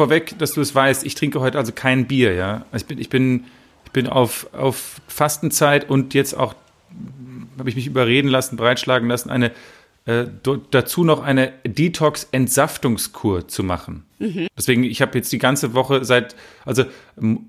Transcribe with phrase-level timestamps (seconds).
[0.00, 2.64] vorweg, dass du es weißt, ich trinke heute also kein Bier, ja.
[2.72, 3.44] Also ich bin, ich bin,
[3.84, 6.54] ich bin auf, auf Fastenzeit und jetzt auch
[7.58, 9.52] habe ich mich überreden lassen, breitschlagen lassen, eine
[10.06, 10.24] äh,
[10.70, 14.04] dazu noch eine Detox-Entsaftungskur zu machen.
[14.18, 14.48] Mhm.
[14.56, 16.84] Deswegen, ich habe jetzt die ganze Woche seit, also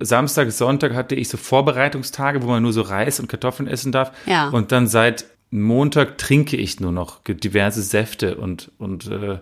[0.02, 4.12] Samstag, Sonntag hatte ich so Vorbereitungstage, wo man nur so Reis und Kartoffeln essen darf.
[4.26, 4.50] Ja.
[4.50, 9.40] Und dann seit Montag trinke ich nur noch diverse Säfte und, und äh,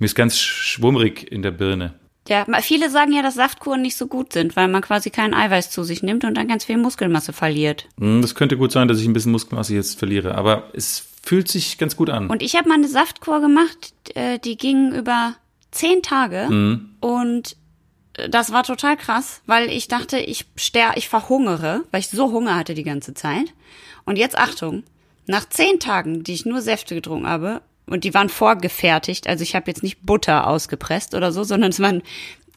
[0.00, 1.94] mir ist ganz schwummrig in der Birne.
[2.30, 5.70] Ja, viele sagen ja, dass Saftkuren nicht so gut sind, weil man quasi kein Eiweiß
[5.70, 7.88] zu sich nimmt und dann ganz viel Muskelmasse verliert.
[7.98, 11.48] Hm, das könnte gut sein, dass ich ein bisschen Muskelmasse jetzt verliere, aber es fühlt
[11.48, 12.30] sich ganz gut an.
[12.30, 15.34] Und ich habe mal eine Saftkur gemacht, äh, die ging über
[15.72, 16.90] zehn Tage mhm.
[17.00, 17.56] und
[18.14, 22.30] äh, das war total krass, weil ich dachte, ich ster, ich verhungere, weil ich so
[22.30, 23.52] Hunger hatte die ganze Zeit.
[24.04, 24.84] Und jetzt Achtung,
[25.26, 29.54] nach zehn Tagen, die ich nur Säfte getrunken habe, und die waren vorgefertigt, also ich
[29.54, 32.02] habe jetzt nicht Butter ausgepresst oder so, sondern es waren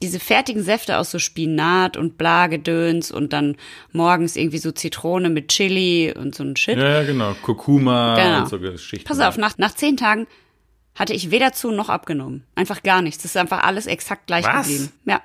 [0.02, 3.56] diese fertigen Säfte aus so Spinat und Blagedöns und dann
[3.94, 6.78] morgens irgendwie so Zitrone mit Chili und so ein Shit.
[6.78, 7.34] Ja, genau.
[7.42, 8.40] Kurkuma genau.
[8.42, 9.08] und so Geschichten.
[9.08, 10.28] Pass auf, nach, nach zehn Tagen
[10.96, 12.44] hatte ich weder zu noch abgenommen.
[12.56, 13.24] Einfach gar nichts.
[13.24, 14.68] Das ist einfach alles exakt gleich Was?
[14.68, 14.92] geblieben.
[15.06, 15.22] Ja.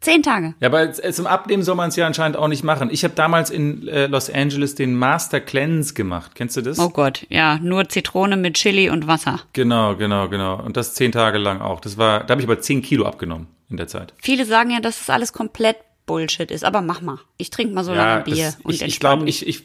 [0.00, 0.54] Zehn Tage.
[0.60, 2.88] Ja, aber zum Abnehmen soll man es ja anscheinend auch nicht machen.
[2.90, 6.32] Ich habe damals in äh, Los Angeles den Master Cleanse gemacht.
[6.34, 6.78] Kennst du das?
[6.78, 9.40] Oh Gott, ja, nur Zitrone mit Chili und Wasser.
[9.52, 10.58] Genau, genau, genau.
[10.62, 11.80] Und das zehn Tage lang auch.
[11.80, 14.14] Das war, da habe ich aber zehn Kilo abgenommen in der Zeit.
[14.16, 15.76] Viele sagen ja, dass das alles komplett
[16.06, 17.18] Bullshit ist, aber mach mal.
[17.36, 19.64] Ich trinke mal so ja, lange Bier das, und ich, ich glaube, ich, ich,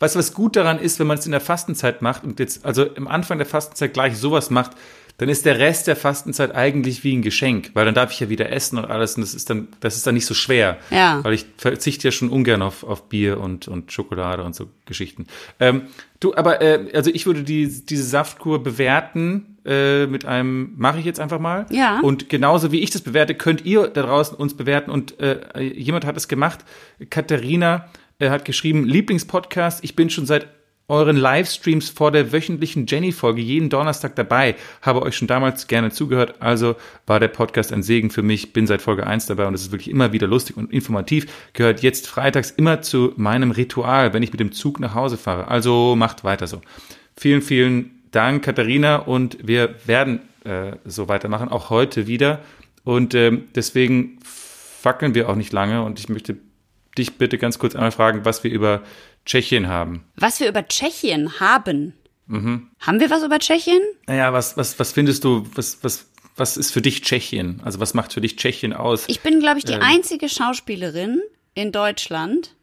[0.00, 2.66] weißt du, was gut daran ist, wenn man es in der Fastenzeit macht und jetzt,
[2.66, 4.72] also im Anfang der Fastenzeit gleich sowas macht,
[5.20, 8.30] dann ist der Rest der Fastenzeit eigentlich wie ein Geschenk, weil dann darf ich ja
[8.30, 10.78] wieder essen und alles und das ist dann, das ist dann nicht so schwer.
[10.90, 11.22] Ja.
[11.22, 15.26] Weil ich verzichte ja schon ungern auf, auf Bier und, und Schokolade und so Geschichten.
[15.58, 15.82] Ähm,
[16.20, 21.04] du, aber, äh, also ich würde die, diese Saftkur bewerten äh, mit einem, mache ich
[21.04, 21.66] jetzt einfach mal.
[21.68, 22.00] Ja.
[22.00, 26.06] Und genauso wie ich das bewerte, könnt ihr da draußen uns bewerten und äh, jemand
[26.06, 26.60] hat es gemacht.
[27.10, 27.90] Katharina
[28.20, 30.48] äh, hat geschrieben, Lieblingspodcast, ich bin schon seit
[30.90, 34.56] euren Livestreams vor der wöchentlichen Jenny-Folge jeden Donnerstag dabei.
[34.82, 38.52] Habe euch schon damals gerne zugehört, also war der Podcast ein Segen für mich.
[38.52, 41.26] Bin seit Folge 1 dabei und es ist wirklich immer wieder lustig und informativ.
[41.52, 45.48] Gehört jetzt freitags immer zu meinem Ritual, wenn ich mit dem Zug nach Hause fahre.
[45.48, 46.60] Also macht weiter so.
[47.16, 52.40] Vielen, vielen Dank, Katharina, und wir werden äh, so weitermachen, auch heute wieder.
[52.82, 56.36] Und ähm, deswegen fackeln wir auch nicht lange und ich möchte
[56.96, 58.82] dich bitte ganz kurz einmal fragen, was wir über
[59.24, 60.04] Tschechien haben.
[60.16, 61.94] Was wir über Tschechien haben?
[62.26, 62.68] Mhm.
[62.80, 63.80] Haben wir was über Tschechien?
[64.06, 67.60] Naja, was, was, was findest du, was, was, was ist für dich Tschechien?
[67.64, 69.04] Also was macht für dich Tschechien aus?
[69.08, 69.82] Ich bin, glaube ich, die ähm.
[69.82, 71.20] einzige Schauspielerin
[71.54, 72.54] in Deutschland,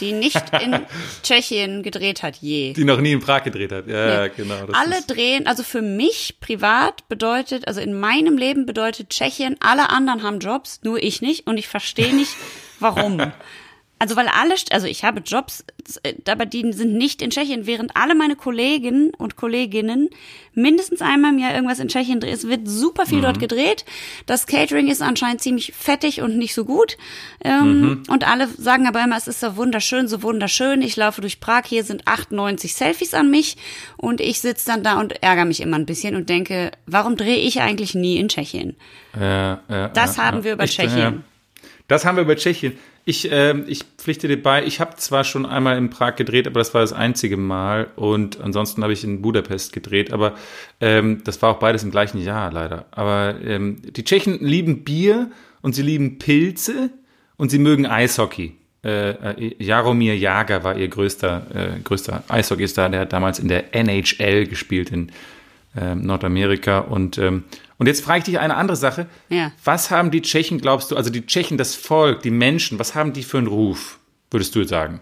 [0.00, 0.84] die nicht in
[1.22, 2.74] Tschechien gedreht hat je.
[2.74, 3.86] Die noch nie in Prag gedreht hat.
[3.86, 4.32] Ja, nee.
[4.36, 4.66] genau.
[4.72, 10.22] alle drehen, also für mich privat bedeutet, also in meinem Leben bedeutet Tschechien, alle anderen
[10.22, 12.34] haben Jobs, nur ich nicht und ich verstehe nicht,
[12.78, 13.32] warum.
[14.04, 15.64] Also weil alle, also ich habe Jobs,
[16.02, 20.10] äh, aber die sind nicht in Tschechien, während alle meine Kollegen und Kolleginnen
[20.52, 22.34] mindestens einmal im Jahr irgendwas in Tschechien drehen.
[22.34, 23.22] Es wird super viel mhm.
[23.22, 23.86] dort gedreht.
[24.26, 26.98] Das Catering ist anscheinend ziemlich fettig und nicht so gut.
[27.42, 28.02] Ähm, mhm.
[28.08, 30.82] Und alle sagen aber immer, es ist so wunderschön, so wunderschön.
[30.82, 33.56] Ich laufe durch Prag, hier sind 98 Selfies an mich
[33.96, 37.38] und ich sitze dann da und ärgere mich immer ein bisschen und denke, warum drehe
[37.38, 38.76] ich eigentlich nie in Tschechien?
[39.18, 41.24] Ja, ja, das ja, haben wir über ich, Tschechien.
[41.86, 42.78] Das haben wir über Tschechien.
[43.04, 46.60] Ich, äh, ich pflichte dir bei, ich habe zwar schon einmal in Prag gedreht, aber
[46.60, 47.88] das war das einzige Mal.
[47.96, 50.34] Und ansonsten habe ich in Budapest gedreht, aber
[50.80, 52.86] ähm, das war auch beides im gleichen Jahr leider.
[52.92, 55.30] Aber ähm, die Tschechen lieben Bier
[55.60, 56.90] und sie lieben Pilze
[57.36, 58.54] und sie mögen Eishockey.
[58.82, 63.74] Äh, äh Jaromir Jager war ihr größter, äh, größter Eishockeystar, der hat damals in der
[63.74, 65.12] NHL gespielt in
[65.76, 67.44] äh, Nordamerika und ähm,
[67.76, 69.06] und jetzt frage ich dich eine andere Sache.
[69.28, 69.52] Ja.
[69.64, 73.12] Was haben die Tschechen, glaubst du, also die Tschechen, das Volk, die Menschen, was haben
[73.12, 73.98] die für einen Ruf,
[74.30, 75.00] würdest du sagen,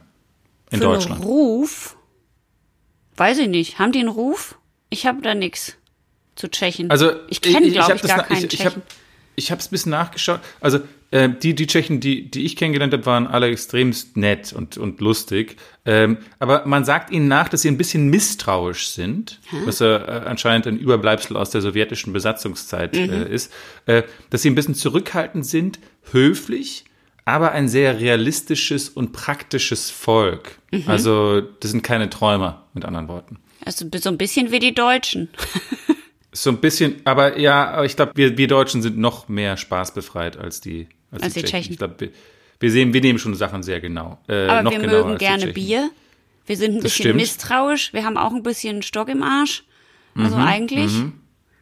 [0.70, 1.20] in für Deutschland?
[1.20, 1.96] Einen Ruf?
[3.16, 3.78] Weiß ich nicht.
[3.78, 4.58] Haben die einen Ruf?
[4.88, 5.76] Ich habe da nichts
[6.34, 6.90] zu Tschechen.
[6.90, 8.82] Also ich kenne, glaube ich, ich, gar keinen ich, Tschechen.
[8.86, 9.01] Ich
[9.36, 10.40] ich habe es ein bisschen nachgeschaut.
[10.60, 10.80] Also
[11.10, 15.00] äh, die, die Tschechen, die, die ich kennengelernt habe, waren alle extremst nett und, und
[15.00, 15.56] lustig.
[15.84, 19.56] Ähm, aber man sagt ihnen nach, dass sie ein bisschen misstrauisch sind, Hä?
[19.64, 19.86] was äh,
[20.24, 23.12] anscheinend ein Überbleibsel aus der sowjetischen Besatzungszeit mhm.
[23.12, 23.52] äh, ist.
[23.86, 25.78] Äh, dass sie ein bisschen zurückhaltend sind,
[26.10, 26.84] höflich,
[27.24, 30.58] aber ein sehr realistisches und praktisches Volk.
[30.70, 30.84] Mhm.
[30.86, 33.38] Also das sind keine Träumer, mit anderen Worten.
[33.64, 35.28] Also so ein bisschen wie die Deutschen.
[36.32, 40.60] So ein bisschen, aber ja, ich glaube, wir, wir Deutschen sind noch mehr spaßbefreit als
[40.60, 41.60] die, als, als die, die Tschechen.
[41.60, 41.72] Tschechen.
[41.72, 42.08] Ich glaube, wir,
[42.58, 44.18] wir, sehen, wir nehmen schon Sachen sehr genau.
[44.28, 45.90] Äh, aber wir mögen gerne Bier.
[46.46, 47.92] Wir sind ein bisschen misstrauisch.
[47.92, 49.64] Wir haben auch ein bisschen Stock im Arsch.
[50.14, 50.92] Also mhm, eigentlich.
[50.92, 51.12] Mhm.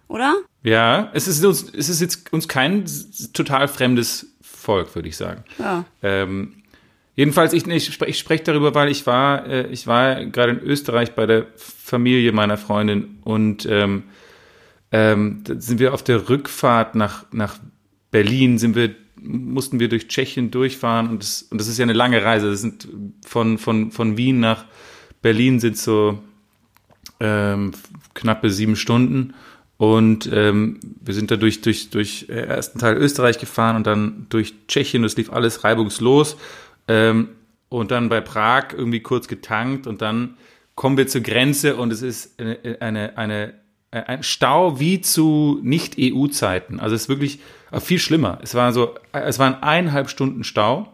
[0.09, 0.37] oder?
[0.63, 2.85] Ja, es ist uns, es ist jetzt uns kein
[3.33, 5.45] total fremdes Volk, würde ich sagen.
[5.59, 5.85] Ja.
[6.03, 6.63] Ähm,
[7.17, 10.61] jedenfalls, ich, ich, spreche, ich spreche darüber, weil ich war, äh, ich war gerade in
[10.61, 14.05] Österreich bei der Familie meiner Freundin und ähm,
[14.93, 17.59] ähm, sind wir auf der Rückfahrt nach, nach
[18.11, 21.93] Berlin, sind wir, mussten wir durch Tschechien durchfahren und das, und das ist ja eine
[21.93, 22.51] lange Reise.
[22.51, 22.89] Das sind
[23.25, 24.65] von, von, von Wien nach
[25.23, 26.19] Berlin sind so
[27.21, 27.73] ähm,
[28.15, 29.35] knappe sieben Stunden.
[29.77, 34.27] Und ähm, wir sind da durch, durch, durch äh, ersten Teil Österreich gefahren und dann
[34.29, 35.03] durch Tschechien.
[35.03, 36.37] Das lief alles reibungslos.
[36.87, 37.29] Ähm,
[37.71, 40.37] und dann bei Prag irgendwie kurz getankt und dann
[40.75, 43.55] kommen wir zur Grenze und es ist eine, eine, eine
[43.91, 46.79] ein Stau wie zu Nicht-EU-Zeiten.
[46.79, 47.41] Also es ist wirklich
[47.81, 48.39] viel schlimmer.
[48.43, 50.93] Es war so, es waren eineinhalb Stunden Stau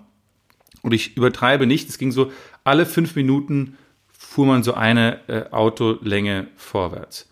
[0.82, 1.88] und ich übertreibe nicht.
[1.88, 2.32] Es ging so
[2.64, 3.76] alle fünf Minuten
[4.08, 7.28] fuhr man so eine äh, Autolänge vorwärts.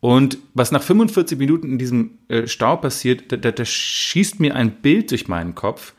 [0.00, 4.54] Und was nach 45 Minuten in diesem äh, Stau passiert, da, da, da, schießt mir
[4.54, 5.94] ein Bild durch meinen Kopf.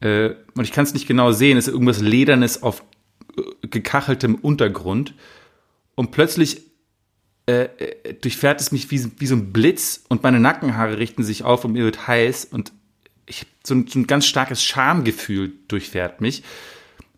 [0.00, 1.56] Äh, und ich kann es nicht genau sehen.
[1.56, 2.82] Es ist irgendwas Ledernes auf
[3.36, 5.14] äh, gekacheltem Untergrund.
[5.94, 6.62] Und plötzlich
[7.48, 11.42] äh, äh, durchfährt es mich wie, wie so ein Blitz und meine Nackenhaare richten sich
[11.42, 12.46] auf und mir wird heiß.
[12.46, 12.72] Und
[13.26, 16.42] ich, so, ein, so ein ganz starkes Schamgefühl durchfährt mich.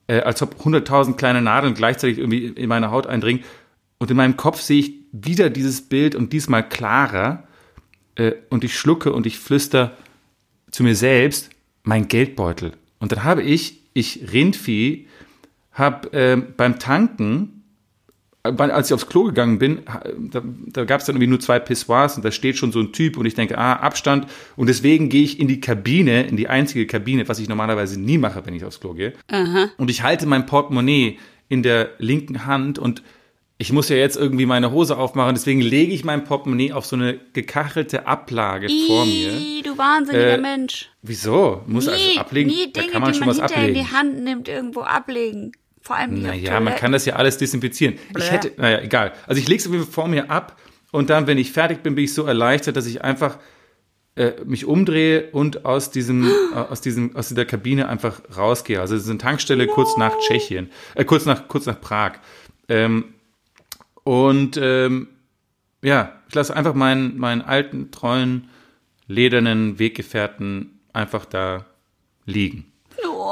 [0.08, 3.44] als ob 100.000 kleine Nadeln gleichzeitig irgendwie in meine Haut eindringen.
[3.98, 7.44] Und in meinem Kopf sehe ich wieder dieses Bild und diesmal klarer.
[8.14, 9.96] Äh, und ich schlucke und ich flüster
[10.70, 11.50] zu mir selbst,
[11.82, 12.72] mein Geldbeutel.
[12.98, 15.06] Und dann habe ich, ich Rindvieh,
[15.72, 17.59] habe äh, beim Tanken, äh,
[18.42, 19.80] als ich aufs Klo gegangen bin,
[20.30, 22.92] da, da gab es dann irgendwie nur zwei Pissoirs und da steht schon so ein
[22.92, 24.26] Typ und ich denke, ah, Abstand.
[24.56, 28.16] Und deswegen gehe ich in die Kabine, in die einzige Kabine, was ich normalerweise nie
[28.18, 29.12] mache, wenn ich aufs Klo gehe.
[29.30, 29.68] Aha.
[29.76, 33.02] Und ich halte mein Portemonnaie in der linken Hand und
[33.58, 36.96] ich muss ja jetzt irgendwie meine Hose aufmachen, deswegen lege ich mein Portemonnaie auf so
[36.96, 39.62] eine gekachelte Ablage Ii, vor mir.
[39.64, 40.88] du wahnsinniger Äh, Mensch.
[41.02, 41.60] Wieso?
[41.66, 42.48] Muss Nie, also ablegen?
[42.48, 43.86] nie da Dinge, kann man die schon man was hinterher in ablegen.
[43.90, 45.52] die Hand nimmt, irgendwo ablegen.
[45.80, 47.98] Vor allem Naja, man kann das ja alles desinfizieren.
[48.12, 48.24] Blä.
[48.24, 49.12] Ich hätte, naja, egal.
[49.26, 50.56] Also ich lege es vor mir ab
[50.92, 53.38] und dann, wenn ich fertig bin, bin ich so erleichtert, dass ich einfach
[54.16, 58.80] äh, mich umdrehe und aus diesem, äh, aus diesem, aus dieser Kabine einfach rausgehe.
[58.80, 62.14] Also es ist eine Tankstelle kurz nach Tschechien, äh, kurz nach, kurz nach Prag.
[62.68, 63.14] Ähm,
[64.04, 65.08] und ähm,
[65.82, 68.50] ja, ich lasse einfach meinen, meinen alten, treuen,
[69.06, 71.66] ledernen Weggefährten einfach da
[72.26, 72.70] liegen.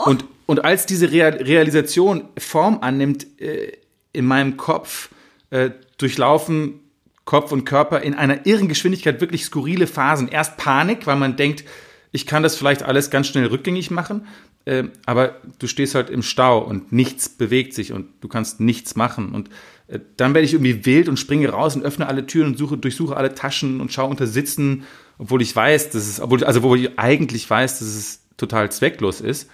[0.04, 3.72] Und, und als diese Real Realisation Form annimmt äh,
[4.14, 5.10] in meinem Kopf,
[5.50, 6.80] äh, durchlaufen
[7.26, 10.28] Kopf und Körper in einer irren Geschwindigkeit wirklich skurrile Phasen.
[10.28, 11.64] Erst Panik, weil man denkt,
[12.12, 14.26] ich kann das vielleicht alles ganz schnell rückgängig machen,
[14.64, 18.96] äh, aber du stehst halt im Stau und nichts bewegt sich und du kannst nichts
[18.96, 19.34] machen.
[19.34, 19.50] Und
[19.88, 22.78] äh, dann werde ich irgendwie wild und springe raus und öffne alle Türen und suche,
[22.78, 24.84] durchsuche alle Taschen und schaue unter Sitzen,
[25.18, 29.20] obwohl ich weiß, dass es, obwohl, also wo ich eigentlich weiß, dass es total zwecklos
[29.20, 29.50] ist.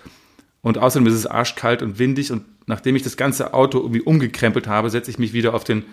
[0.65, 4.67] Und außerdem ist es arschkalt und windig und nachdem ich das ganze Auto irgendwie umgekrempelt
[4.67, 5.85] habe, setze ich mich wieder auf den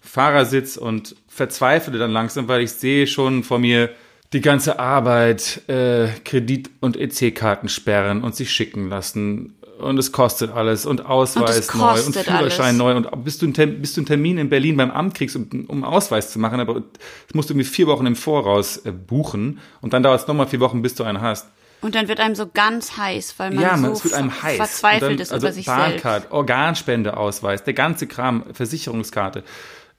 [0.00, 3.90] Fahrersitz und verzweifle dann langsam, weil ich sehe schon vor mir
[4.32, 9.54] die ganze Arbeit, äh, Kredit- und EC-Karten sperren und sich schicken lassen.
[9.78, 12.78] Und es kostet alles und Ausweis Und neu und Führerschein alles.
[12.78, 15.36] neu und bis du, einen Termin, bis du einen Termin in Berlin beim Amt kriegst,
[15.36, 18.90] um, um Ausweis zu machen, aber das musst du irgendwie vier Wochen im Voraus äh,
[18.90, 21.46] buchen und dann dauert es nochmal vier Wochen, bis du einen hast.
[21.80, 24.56] Und dann wird einem so ganz heiß, weil man ja, so man, heiß.
[24.56, 26.02] verzweifelt dann, ist also über sich selbst.
[26.02, 29.44] Bahncard, Organspendeausweis, der ganze Kram, Versicherungskarte.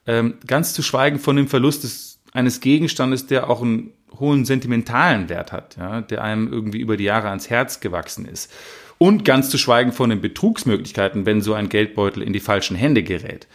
[0.06, 5.28] Ähm, ganz zu schweigen von dem Verlust des, eines Gegenstandes, der auch einen hohen sentimentalen
[5.28, 8.52] Wert hat, ja, der einem irgendwie über die Jahre ans Herz gewachsen ist.
[8.98, 13.04] Und ganz zu schweigen von den Betrugsmöglichkeiten, wenn so ein Geldbeutel in die falschen Hände
[13.04, 13.46] gerät.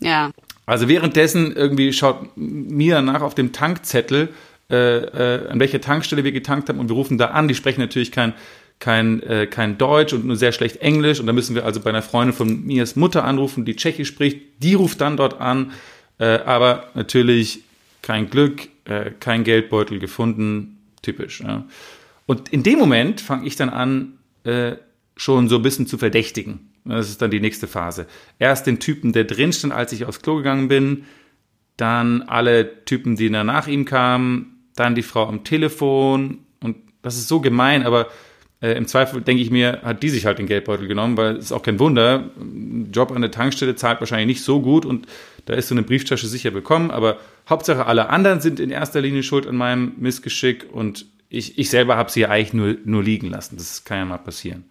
[0.00, 0.30] Ja.
[0.66, 4.28] Also währenddessen irgendwie schaut Mia nach auf dem Tankzettel,
[4.72, 7.46] äh, äh, an welcher Tankstelle wir getankt haben und wir rufen da an.
[7.46, 8.32] Die sprechen natürlich kein,
[8.78, 11.90] kein, äh, kein Deutsch und nur sehr schlecht Englisch und da müssen wir also bei
[11.90, 14.40] einer Freundin von Mias Mutter anrufen, die Tschechisch spricht.
[14.60, 15.72] Die ruft dann dort an,
[16.18, 17.60] äh, aber natürlich
[18.00, 21.40] kein Glück, äh, kein Geldbeutel gefunden, typisch.
[21.40, 21.64] Ja.
[22.26, 24.14] Und in dem Moment fange ich dann an,
[24.44, 24.76] äh,
[25.16, 26.70] schon so ein bisschen zu verdächtigen.
[26.84, 28.06] Das ist dann die nächste Phase.
[28.38, 31.04] Erst den Typen, der drin stand, als ich aufs Klo gegangen bin,
[31.76, 37.28] dann alle Typen, die nach ihm kamen, dann die Frau am Telefon und das ist
[37.28, 38.08] so gemein, aber
[38.60, 41.46] äh, im Zweifel denke ich mir, hat die sich halt den Geldbeutel genommen, weil es
[41.46, 45.06] ist auch kein Wunder, ein Job an der Tankstelle zahlt wahrscheinlich nicht so gut und
[45.46, 49.24] da ist so eine Brieftasche sicher bekommen, aber Hauptsache alle anderen sind in erster Linie
[49.24, 53.28] schuld an meinem Missgeschick und ich, ich selber habe sie ja eigentlich nur, nur liegen
[53.28, 53.56] lassen.
[53.56, 54.64] Das kann ja mal passieren.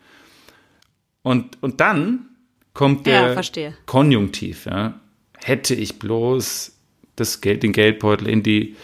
[1.23, 2.29] Und, und dann
[2.73, 3.75] kommt Ja, der verstehe.
[3.87, 4.65] Konjunktiv.
[4.65, 4.99] Ja.
[5.37, 6.77] Hätte ich bloß
[7.15, 8.75] das Geld, den Geldbeutel in die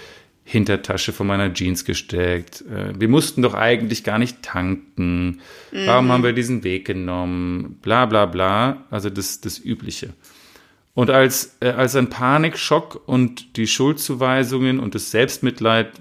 [0.49, 2.61] Hintertasche von meiner Jeans gesteckt.
[2.61, 5.41] Äh, wir mussten doch eigentlich gar nicht tanken.
[5.73, 7.79] Warum haben wir diesen Weg genommen?
[7.81, 8.85] Bla bla bla.
[8.89, 10.13] Also das, das Übliche.
[10.93, 15.91] Und als, äh, als ein Panikschock und die Schuldzuweisungen und das Selbstmitleid,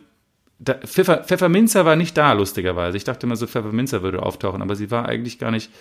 [0.60, 2.96] da, Pfeffer, Pfefferminzer war nicht da, lustigerweise.
[2.96, 5.72] Ich dachte immer so, Pfefferminzer würde auftauchen, aber sie war eigentlich gar nicht.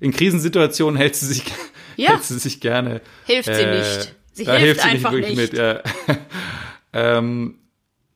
[0.00, 1.42] In Krisensituationen hält sie sich,
[1.96, 2.12] Ja.
[2.12, 3.02] hält sie sich gerne.
[3.26, 4.14] Hilft sie äh, nicht.
[4.32, 5.52] Sie da hilft sie einfach wirklich nicht.
[5.52, 5.80] Mit, ja.
[6.94, 7.56] ähm,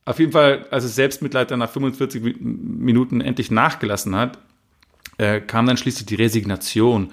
[0.09, 4.39] auf jeden Fall, als das Selbstmitleid dann nach 45 Mi- Minuten endlich nachgelassen hat,
[5.17, 7.11] äh, kam dann schließlich die Resignation.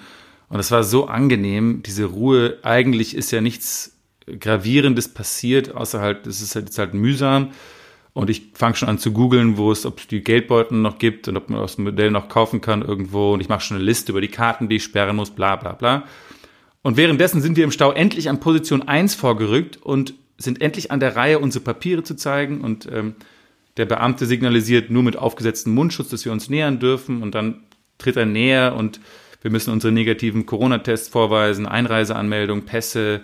[0.49, 2.59] Und es war so angenehm, diese Ruhe.
[2.63, 7.51] Eigentlich ist ja nichts Gravierendes passiert, außer halt, es ist halt jetzt halt mühsam.
[8.15, 11.29] Und ich fange schon an zu googeln, wo es, ob es die Geldbeutel noch gibt
[11.29, 13.35] und ob man das Modell noch kaufen kann irgendwo.
[13.35, 15.73] Und ich mache schon eine Liste über die Karten, die ich sperren muss, bla bla
[15.73, 16.05] bla.
[16.81, 21.01] Und währenddessen sind wir im Stau endlich an Position 1 vorgerückt und sind endlich an
[21.01, 22.61] der Reihe, unsere Papiere zu zeigen.
[22.61, 23.15] Und ähm,
[23.77, 27.23] der Beamte signalisiert nur mit aufgesetztem Mundschutz, dass wir uns nähern dürfen.
[27.23, 27.63] Und dann
[27.99, 29.01] tritt er näher und
[29.43, 33.23] wir müssen unsere negativen Corona-Tests vorweisen, Einreiseanmeldung, Pässe.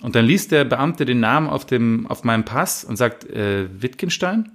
[0.00, 3.68] Und dann liest der Beamte den Namen auf, dem, auf meinem Pass und sagt, äh,
[3.80, 4.52] Wittgenstein?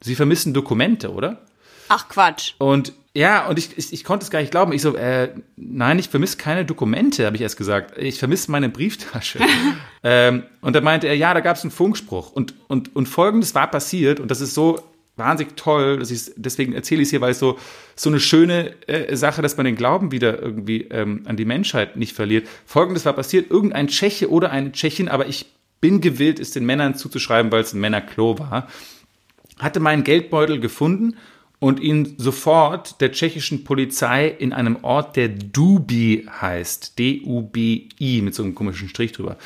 [0.00, 1.44] Sie vermissen Dokumente, oder?
[1.88, 2.54] Ach Quatsch.
[2.58, 4.72] Und ja, und ich, ich, ich konnte es gar nicht glauben.
[4.72, 7.98] Ich so, äh, nein, ich vermisse keine Dokumente, habe ich erst gesagt.
[7.98, 9.40] Ich vermisse meine Brieftasche.
[10.02, 12.32] ähm, und dann meinte er, ja, da gab es einen Funkspruch.
[12.32, 14.80] Und, und, und folgendes war passiert, und das ist so
[15.16, 17.58] wahnsinnig toll, dass ich deswegen erzähle ich es hier, weil es so,
[17.96, 21.96] so eine schöne äh, Sache, dass man den Glauben wieder irgendwie ähm, an die Menschheit
[21.96, 22.48] nicht verliert.
[22.64, 25.52] Folgendes war passiert, irgendein Tscheche oder eine Tschechin, aber ich
[25.82, 28.68] bin gewillt, es den Männern zuzuschreiben, weil es ein Männerklo war,
[29.58, 31.16] hatte meinen Geldbeutel gefunden
[31.62, 36.98] und ihn sofort der tschechischen Polizei in einem Ort, der Dubi heißt.
[36.98, 39.36] D-U-B-I mit so einem komischen Strich drüber.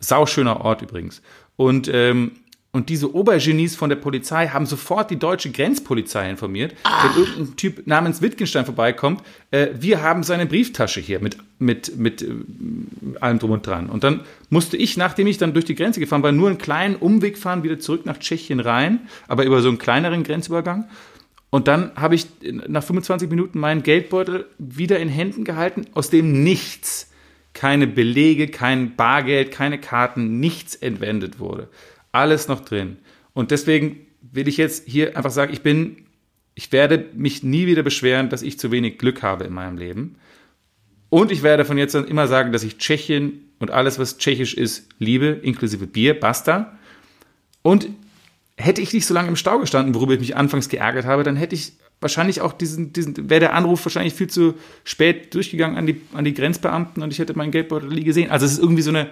[0.00, 1.20] Sauschöner Ort übrigens.
[1.56, 2.30] Und, ähm,
[2.70, 7.86] und diese Obergenies von der Polizei haben sofort die deutsche Grenzpolizei informiert, wenn irgendein Typ
[7.86, 12.28] namens Wittgenstein vorbeikommt, äh, wir haben seine Brieftasche hier mit, mit, mit äh,
[13.20, 13.90] allem drum und dran.
[13.90, 16.96] Und dann musste ich, nachdem ich dann durch die Grenze gefahren war, nur einen kleinen
[16.96, 20.88] Umweg fahren, wieder zurück nach Tschechien rein, aber über so einen kleineren Grenzübergang.
[21.52, 26.42] Und dann habe ich nach 25 Minuten meinen Geldbeutel wieder in Händen gehalten, aus dem
[26.42, 27.12] nichts,
[27.52, 31.68] keine Belege, kein Bargeld, keine Karten, nichts entwendet wurde.
[32.10, 32.96] Alles noch drin.
[33.34, 36.06] Und deswegen will ich jetzt hier einfach sagen, ich bin,
[36.54, 40.16] ich werde mich nie wieder beschweren, dass ich zu wenig Glück habe in meinem Leben.
[41.10, 44.54] Und ich werde von jetzt an immer sagen, dass ich Tschechien und alles, was tschechisch
[44.54, 46.78] ist, liebe, inklusive Bier, basta.
[47.60, 47.90] Und
[48.62, 51.36] hätte ich nicht so lange im Stau gestanden, worüber ich mich anfangs geärgert habe, dann
[51.36, 54.54] hätte ich wahrscheinlich auch diesen, diesen wäre der Anruf wahrscheinlich viel zu
[54.84, 58.30] spät durchgegangen an die, an die Grenzbeamten und ich hätte meinen Geldbeutel nie gesehen.
[58.30, 59.08] Also es ist irgendwie so eine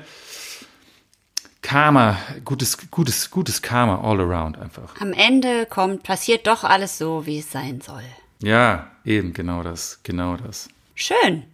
[1.63, 4.99] Karma, gutes, gutes, gutes Karma all around einfach.
[5.01, 8.03] Am Ende kommt, passiert doch alles so, wie es sein soll.
[8.43, 10.69] Ja, eben, genau das, genau das.
[10.95, 11.45] Schön.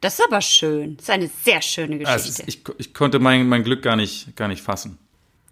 [0.00, 0.96] Das ist aber schön.
[0.96, 2.42] Das ist eine sehr schöne Also Geschichte.
[2.46, 4.98] es- ich, ich konnte mein, mein Glück gar nicht, gar nicht fassen.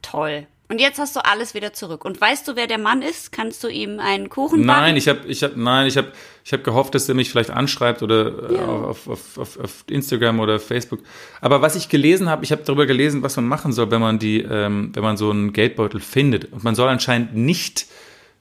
[0.03, 0.47] Toll.
[0.69, 2.05] Und jetzt hast du alles wieder zurück.
[2.05, 3.31] Und weißt du, wer der Mann ist?
[3.31, 4.81] Kannst du ihm einen Kuchen backen?
[4.83, 6.11] Nein, ich habe ich hab, nein, ich habe
[6.45, 8.67] ich hab gehofft, dass er mich vielleicht anschreibt oder äh, Ja.
[8.67, 11.01] auf, auf, auf, auf Instagram oder Facebook.
[11.41, 14.19] Aber was ich gelesen habe, ich habe darüber gelesen, was man machen soll, wenn man
[14.19, 16.53] die, ähm, wenn man so einen Geldbeutel findet.
[16.53, 17.87] Und man soll anscheinend nicht,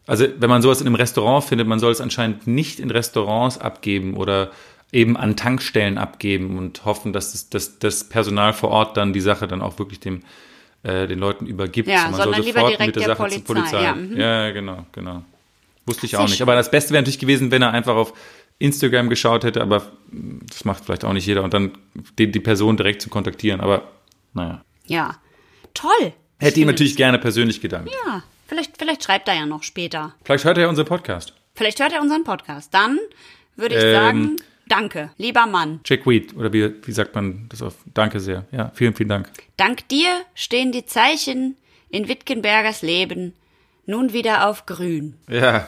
[0.08, 3.60] also wenn man sowas in einem Restaurant findet, man soll es anscheinend nicht in Restaurants
[3.60, 4.50] abgeben oder
[4.92, 9.22] eben an Tankstellen abgeben und hoffen, dass das, dass das Personal vor Ort dann die
[9.22, 10.24] Sache dann auch wirklich dem
[10.86, 11.88] äh, den Leuten übergibt.
[11.88, 13.84] Ja, man sondern soll lieber sofort direkt mit der Sache zur Polizei, Polizei.
[13.84, 14.18] ja, mhm.
[14.18, 15.24] ja, genau, genau.
[15.86, 16.42] Wusste ich Sehr auch nicht.
[16.42, 18.14] Aber das Beste wäre natürlich gewesen, wenn er einfach auf
[18.60, 21.78] Instagram geschaut hätte, aber das macht vielleicht auch nicht jeder und dann
[22.18, 23.62] die, die Person direkt zu kontaktieren.
[23.62, 23.84] Aber
[24.34, 24.64] naja.
[24.86, 25.16] Ja.
[25.74, 26.14] Toll.
[26.40, 27.92] Hätte ihm natürlich gerne persönlich gedankt.
[28.06, 30.14] Ja, vielleicht, vielleicht schreibt er ja noch später.
[30.24, 31.34] Vielleicht hört er ja unseren Podcast.
[31.54, 32.74] Vielleicht hört er unseren Podcast.
[32.74, 33.00] Dann
[33.56, 33.94] würde ich Ähm.
[33.94, 34.36] sagen,
[34.68, 35.80] danke, lieber Mann.
[35.86, 37.76] Jack Weed, oder wie, wie sagt man das auf?
[37.94, 38.46] Danke sehr.
[38.52, 39.30] Ja, vielen, vielen Dank.
[39.58, 41.58] Dank dir stehen die Zeichen
[41.90, 43.34] in Wittgenbergers Leben
[43.86, 45.16] nun wieder auf grün.
[45.30, 45.68] Ja,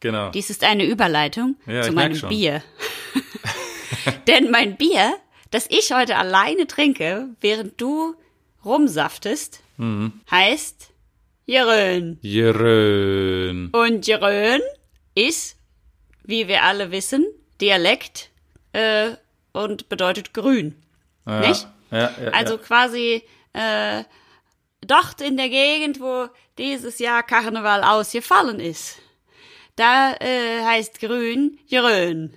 [0.00, 0.30] genau.
[0.30, 2.20] Dies ist eine Überleitung Ja, zu meinem.
[2.28, 2.62] Bier.
[4.26, 5.14] Denn mein Bier,
[5.50, 8.14] das ich heute alleine trinke, während du
[8.64, 10.12] rumsaftest, Mhm.
[10.30, 10.90] heißt
[11.44, 12.18] Jerön.
[12.22, 13.68] Jerön.
[13.70, 14.60] Und Jerön
[15.14, 15.56] ist,
[16.24, 17.24] wie wir alle wissen,
[17.60, 18.30] Dialekt
[18.72, 19.10] äh,
[19.52, 20.74] und bedeutet grün.
[21.26, 21.66] Ja, Nicht?
[21.90, 23.22] Ja, ja, Also quasi
[23.52, 24.04] äh,
[24.80, 28.96] dort in der Gegend, wo dieses Jahr Karneval ausgefallen ist.
[29.76, 32.34] Da äh, heißt grün Jerön.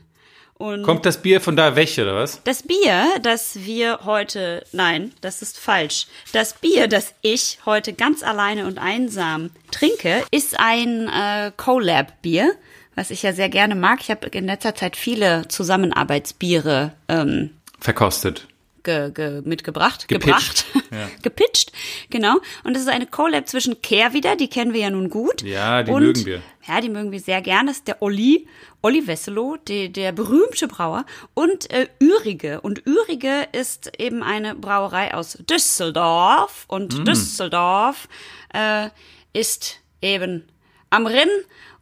[0.55, 2.43] Und Kommt das Bier von da weg, oder was?
[2.43, 6.07] das Bier, das wir heute, nein, das ist falsch.
[6.33, 12.51] Das Bier, das ich heute ganz alleine und einsam trinke, ist ein äh, Collab-Bier,
[12.99, 13.99] was ich ja sehr gerne mag.
[14.01, 18.45] Ich habe in letzter Zeit viele Zusammenarbeitsbiere ähm, Verkostet.
[18.83, 20.65] ge, ge, mitgebracht, Gepitcht.
[20.73, 21.07] gebracht, Ja.
[21.21, 21.71] gepitcht,
[22.09, 22.39] genau.
[22.65, 25.41] Und das ist eine Collab zwischen Care wieder, die kennen wir ja nun gut.
[25.43, 26.41] Ja, die und, mögen wir.
[26.67, 27.69] Ja, die mögen wir sehr gerne.
[27.69, 28.47] Das ist der Olli,
[28.81, 31.05] Olli Wesselow, der, der berühmte Brauer.
[31.33, 32.59] Und äh, Ürige.
[32.61, 36.65] Und Ürige ist eben eine Brauerei aus Düsseldorf.
[36.67, 37.05] Und Mm.
[37.05, 38.09] Düsseldorf
[38.53, 38.89] äh,
[39.31, 40.43] ist eben
[40.89, 41.29] am Rinn.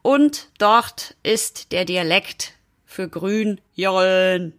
[0.08, 2.54] Und dort ist der Dialekt
[2.86, 4.54] für grün Jollen.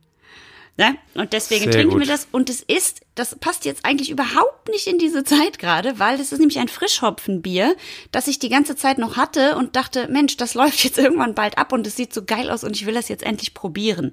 [0.77, 0.95] Ne?
[1.15, 2.09] Und deswegen Sehr trinken wir gut.
[2.11, 2.29] das.
[2.33, 6.33] Und es ist, das passt jetzt eigentlich überhaupt nicht in diese Zeit gerade, weil das
[6.33, 7.75] ist nämlich ein Frischhopfenbier,
[8.13, 11.57] das ich die ganze Zeit noch hatte und dachte, Mensch, das läuft jetzt irgendwann bald
[11.57, 14.11] ab und es sieht so geil aus und ich will das jetzt endlich probieren.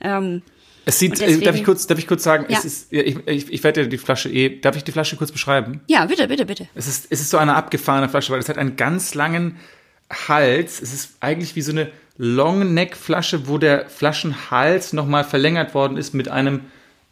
[0.00, 0.42] Ähm,
[0.84, 2.58] Es sieht, Und äh, deswegen- darf ich kurz, darf ich kurz sagen, Ja.
[2.58, 5.30] es ist, ich, ich, ich werde ja die Flasche eh, darf ich die Flasche kurz
[5.30, 5.80] beschreiben?
[5.86, 6.68] ja, bitte, bitte, bitte.
[6.74, 9.60] Es ist, es ist so eine abgefahrene Flasche, weil es hat einen ganz langen
[10.12, 10.80] Hals.
[10.80, 16.28] Es ist eigentlich wie so eine Long-Neck-Flasche, wo der Flaschenhals nochmal verlängert worden ist mit
[16.28, 16.60] einem,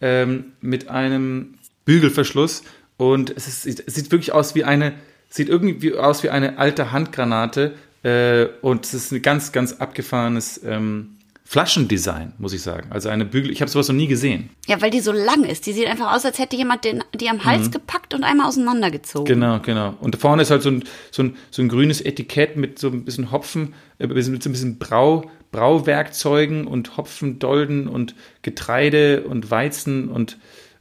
[0.01, 1.55] ähm, mit einem
[1.85, 2.63] Bügelverschluss.
[2.97, 4.93] Und es, ist, es sieht wirklich aus wie eine,
[5.31, 7.75] sieht irgendwie aus wie eine alte Handgranate.
[8.03, 11.17] Äh, und es ist ein ganz, ganz abgefahrenes ähm,
[11.51, 12.91] Flaschendesign, muss ich sagen.
[12.91, 14.51] Also eine Bügel, ich habe sowas noch nie gesehen.
[14.69, 15.67] Ja, weil die so lang ist.
[15.67, 19.27] Die sieht einfach aus, als hätte jemand den, die am Hals gepackt und einmal auseinandergezogen.
[19.27, 19.95] Genau, genau.
[20.01, 23.05] Und vorne ist halt so ein, so ein, so ein grünes Etikett mit so ein
[23.05, 30.09] bisschen Hopfen, äh, mit so ein bisschen Brau, Brauwerkzeugen und Hopfendolden und Getreide und Weizen
[30.09, 30.39] und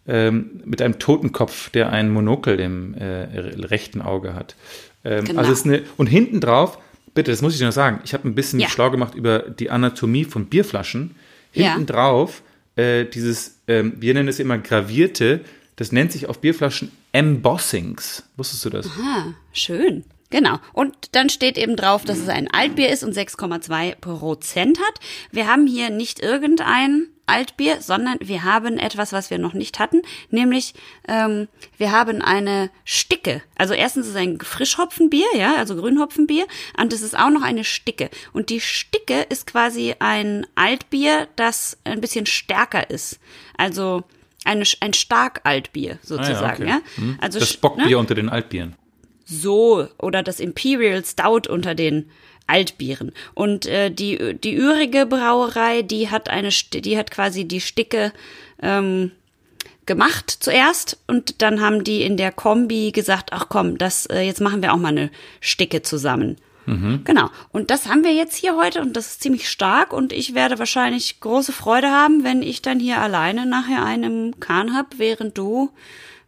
[0.07, 3.23] ähm, mit einem Totenkopf, der ein Monokel im äh,
[3.65, 4.55] rechten Auge hat.
[5.03, 5.39] Ähm, Genau.
[5.39, 6.77] Also ist eine, und hinten drauf,
[7.19, 8.69] bitte, das muss ich noch sagen, ich habe ein bisschen Ja.
[8.69, 11.15] schlau gemacht über die Anatomie von Bierflaschen.
[11.53, 11.73] Ja.
[11.73, 12.41] Hinten drauf,
[12.77, 15.41] äh, dieses, ähm, wir nennen es immer gravierte,
[15.75, 18.23] das nennt sich auf Bierflaschen Embossings.
[18.37, 18.87] Wusstest du das?
[18.87, 20.05] Ah, schön.
[20.29, 20.59] Genau.
[20.73, 24.99] Und dann steht eben drauf, dass es ein Altbier ist und 6,2 Prozent hat.
[25.31, 30.01] Wir haben hier nicht irgendein Altbier, sondern wir haben etwas, was wir noch nicht hatten,
[30.31, 30.73] nämlich
[31.07, 33.43] ähm, wir haben eine Sticke.
[33.55, 36.47] Also erstens ist es ein Frischhopfenbier, ja, also Grünhopfenbier,
[36.79, 38.09] und es ist auch noch eine Sticke.
[38.33, 43.19] Und die Sticke ist quasi ein Altbier, das ein bisschen stärker ist.
[43.57, 44.03] Also
[44.43, 46.81] eine, ein Starkaltbier sozusagen, ja.
[46.95, 47.17] Hm.
[47.21, 47.97] Also das Bockbier ne?
[47.97, 48.75] unter den Altbieren.
[49.29, 52.09] So oder das Imperial Stout unter den
[52.47, 53.11] Altbieren.
[53.35, 58.11] Und äh, die die Ürige Brauerei, die hat eine die hat quasi die Sticke
[58.61, 59.11] ähm,
[59.85, 64.41] gemacht zuerst und dann haben die in der Kombi gesagt, ach komm, das äh, jetzt
[64.41, 65.11] machen wir auch mal eine
[65.41, 66.37] Sticke zusammen.
[67.03, 67.29] Genau.
[67.51, 70.59] Und das haben wir jetzt hier heute und das ist ziemlich stark und ich werde
[70.59, 75.37] wahrscheinlich große Freude haben, wenn ich dann hier alleine nachher einen im Kahn hab, während
[75.37, 75.71] du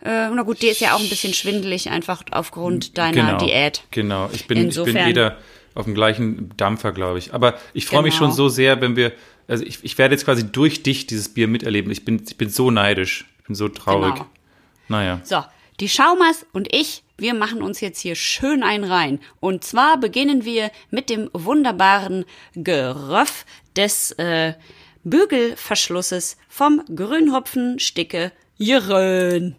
[0.04, 3.84] äh, na gut, dir ist ja auch ein bisschen schwindelig einfach aufgrund deiner genau, Diät.
[3.92, 5.38] Genau, ich bin, ich bin jeder
[5.76, 7.34] auf dem gleichen Dampfer, glaube ich.
[7.34, 8.28] Aber ich freue mich Genau.
[8.28, 9.14] schon so sehr, wenn wir,
[9.48, 11.92] also ich, ich werde jetzt quasi durch dich dieses Bier miterleben.
[11.92, 13.26] Ich bin, ich bin so neidisch.
[13.40, 14.16] Ich bin so traurig.
[14.16, 14.28] Genau.
[14.88, 15.22] Naja.
[15.24, 15.44] So,
[15.80, 19.20] die Schaumers und ich, wir machen uns jetzt hier schön ein rein.
[19.40, 24.54] Und zwar beginnen wir mit dem wunderbaren Geröff des äh,
[25.04, 29.56] Bügelverschlusses vom Grünhopfen Sticke Jörön.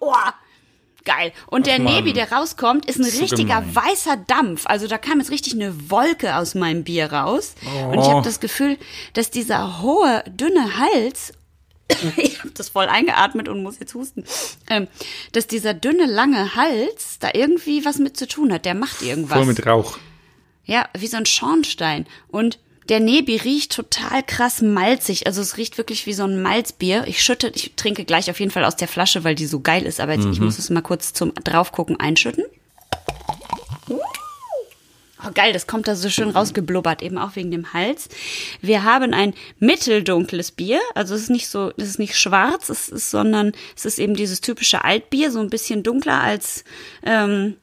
[0.00, 0.12] Oh,
[1.04, 1.32] geil.
[1.46, 1.94] Und der Mann.
[1.94, 3.74] Nebi, der rauskommt, ist ein So richtiger gemein.
[3.76, 4.66] weißer Dampf.
[4.66, 7.54] Also da kam jetzt richtig eine Wolke aus meinem Bier raus.
[7.88, 8.10] Und ich Oh.
[8.12, 8.78] habe das Gefühl,
[9.14, 11.32] dass dieser hohe, dünne Hals,
[12.16, 14.24] ich habe das voll eingeatmet und muss jetzt husten,
[14.68, 14.88] ähm,
[15.32, 18.64] dass dieser dünne, lange Hals da irgendwie was mit zu tun hat.
[18.64, 19.36] Der macht irgendwas.
[19.38, 19.98] Voll mit Rauch.
[20.64, 22.06] Ja, wie so ein Schornstein.
[22.28, 22.58] Und
[22.90, 25.26] der Nebi riecht total krass malzig.
[25.26, 27.04] Also es riecht wirklich wie so ein Malzbier.
[27.06, 29.86] Ich schütte, ich trinke gleich auf jeden Fall aus der Flasche, weil die so geil
[29.86, 30.00] ist.
[30.00, 32.44] Aber jetzt, ich muss es mal kurz zum draufgucken einschütten.
[35.22, 38.08] Oh, geil, das kommt da so schön rausgeblubbert, eben auch wegen dem Hals.
[38.60, 42.88] Wir haben ein mitteldunkles Bier, also es ist nicht so, es ist nicht schwarz, es
[42.88, 46.64] ist, sondern es ist eben dieses typische Altbier, so ein bisschen dunkler als
[47.04, 47.56] ähm,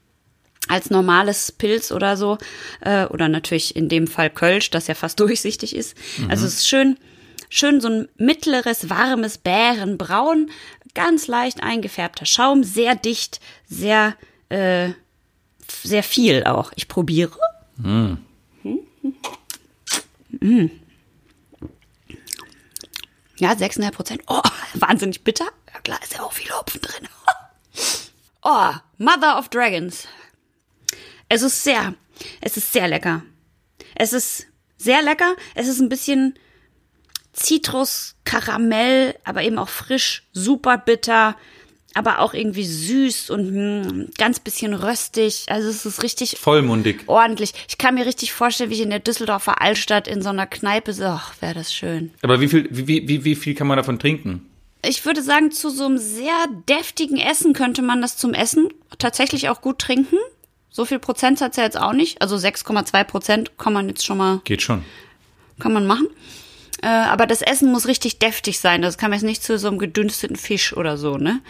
[0.67, 2.37] als normales Pilz oder so.
[2.81, 5.95] Äh, oder natürlich in dem Fall Kölsch, das ja fast durchsichtig ist.
[6.29, 6.97] Also es ist schön,
[7.49, 10.49] schön so ein mittleres, warmes Bärenbraun,
[10.93, 14.15] ganz leicht eingefärbter Schaum, sehr dicht, sehr,
[14.49, 14.89] äh,
[15.83, 16.71] sehr viel auch.
[16.75, 17.37] Ich probiere.
[17.77, 18.13] Mm.
[23.39, 24.21] Ja, 6,5 Prozent.
[24.27, 24.41] Oh,
[24.73, 25.45] wahnsinnig bitter.
[25.73, 27.07] Ja klar, ist ja auch viel Hopfen drin.
[28.49, 30.07] Oh, Mother of Dragons.
[31.29, 31.93] Es ist sehr,
[32.41, 33.23] Es ist sehr lecker.
[33.95, 35.35] Es ist sehr lecker.
[35.55, 36.37] Es ist ein bisschen
[37.33, 41.35] Zitrus, Karamell, aber eben auch frisch, super bitter,
[41.93, 45.45] aber auch irgendwie süß und hm, ganz bisschen röstig.
[45.47, 47.03] Also es ist richtig vollmundig.
[47.07, 47.53] Ordentlich.
[47.67, 50.93] Ich kann mir richtig vorstellen, wie ich in der Düsseldorfer Altstadt in so einer Kneipe
[50.93, 52.11] so, ach, wäre das schön.
[52.21, 54.49] Aber wie viel, wie, wie, wie viel kann man davon trinken?
[54.83, 59.49] Ich würde sagen, zu so einem sehr deftigen Essen könnte man das zum Essen tatsächlich
[59.49, 60.17] auch gut trinken.
[60.69, 62.21] So viel Prozent hat es ja jetzt auch nicht.
[62.21, 64.41] Also 6,2 Prozent kann man jetzt schon mal.
[64.43, 64.83] Geht schon.
[65.59, 66.07] Kann man machen.
[66.81, 68.81] Äh, aber das Essen muss richtig deftig sein.
[68.81, 71.41] Das kann man jetzt nicht zu so einem gedünsteten Fisch oder so, ne?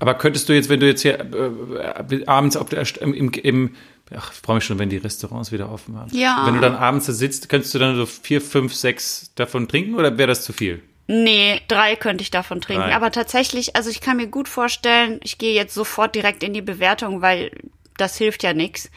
[0.00, 3.74] Aber könntest du jetzt, wenn du jetzt hier äh, abends auf der, im, im
[4.16, 6.16] ach, ich freue mich schon, wenn die Restaurants wieder offen haben.
[6.16, 6.44] Ja.
[6.46, 9.94] Wenn du dann abends da sitzt, könntest du dann so vier, fünf, sechs davon trinken
[9.94, 10.82] oder wäre das zu viel?
[11.10, 12.84] Nee, drei könnte ich davon trinken.
[12.84, 12.94] Drei.
[12.94, 16.60] Aber tatsächlich, also ich kann mir gut vorstellen, ich gehe jetzt sofort direkt in die
[16.60, 17.50] Bewertung, weil
[18.00, 18.90] das hilft ja nix.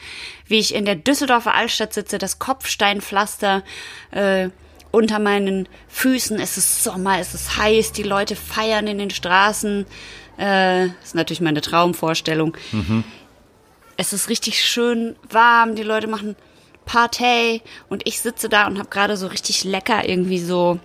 [0.46, 3.62] Wie ich in der Düsseldorfer Altstadt sitze, das Kopfsteinpflaster
[4.10, 4.48] äh,
[4.90, 9.86] unter meinen Füßen, es ist Sommer, es ist heiß, die Leute feiern in den Straßen.
[10.38, 12.56] Äh, ist natürlich meine Traumvorstellung.
[12.72, 13.04] Mhm.
[13.96, 16.36] Es ist richtig schön warm, die Leute machen
[16.84, 20.80] Partei und ich sitze da und habe gerade so richtig lecker irgendwie so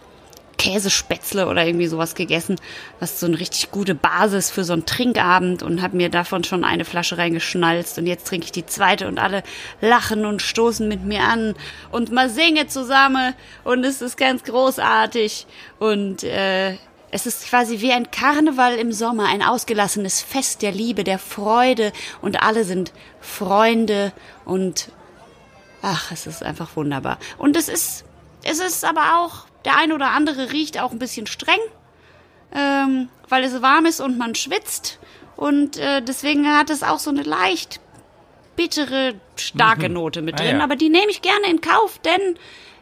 [0.57, 2.55] Käsespätzle oder irgendwie sowas gegessen,
[2.99, 6.63] was so eine richtig gute Basis für so einen Trinkabend und habe mir davon schon
[6.63, 7.97] eine Flasche reingeschnalzt.
[7.97, 9.43] Und jetzt trinke ich die zweite und alle
[9.81, 11.55] lachen und stoßen mit mir an.
[11.91, 13.33] Und mal singe zusammen.
[13.63, 15.47] Und es ist ganz großartig.
[15.79, 16.77] Und äh,
[17.11, 21.93] es ist quasi wie ein Karneval im Sommer, ein ausgelassenes Fest der Liebe, der Freude.
[22.21, 22.91] Und alle sind
[23.21, 24.11] Freunde.
[24.43, 24.91] Und
[25.81, 27.19] ach, es ist einfach wunderbar.
[27.37, 28.05] Und es ist,
[28.43, 31.59] es ist aber auch der ein oder andere riecht auch ein bisschen streng,
[32.53, 34.99] ähm, weil es warm ist und man schwitzt.
[35.35, 37.79] Und äh, deswegen hat es auch so eine leicht
[38.55, 39.93] bittere, starke Mhm.
[39.93, 40.57] Note mit Ah, drin.
[40.57, 40.63] ja.
[40.63, 42.35] Aber die nehme ich gerne in Kauf, denn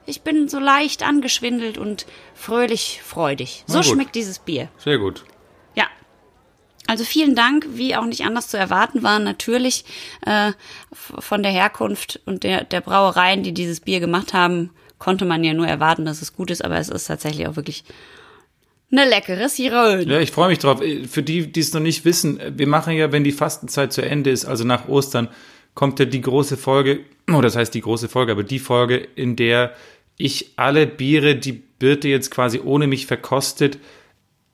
[0.06, 3.64] ich bin so leicht angeschwindelt und fröhlich freudig.
[3.68, 4.70] So schmeckt dieses Bier.
[4.78, 5.26] Sehr gut.
[5.74, 5.86] Ja.
[6.88, 9.84] Also vielen Dank, wie auch nicht anders zu erwarten war, natürlich
[10.26, 10.52] äh,
[10.94, 14.70] von der Herkunft und der, der Brauereien, die dieses Bier gemacht haben,
[15.06, 17.84] konnte man ja nur erwarten, dass es gut ist, aber es ist tatsächlich auch wirklich
[18.92, 20.02] eine leckere Sirene.
[20.12, 20.82] Ja, ich freue mich drauf.
[21.08, 24.32] Für die, die es noch nicht wissen, wir machen ja, wenn die Fastenzeit zu Ende
[24.32, 25.28] ist, also nach Ostern,
[25.76, 29.36] kommt ja die große Folge, oh, das heißt die große Folge, aber die Folge, in
[29.36, 29.76] der
[30.18, 33.78] ich alle Biere, die Birte jetzt quasi ohne mich verkostet,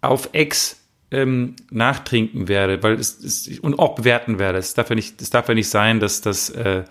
[0.01, 4.57] auf Ex ähm, nachtrinken werde, weil es, es und auch bewerten werde.
[4.57, 6.83] Es darf ja nicht, es darf ja nicht sein, dass das äh,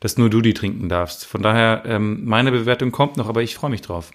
[0.00, 1.26] dass nur du die trinken darfst.
[1.26, 4.10] Von daher, ähm, meine Bewertung kommt noch, aber ich freue mich drauf.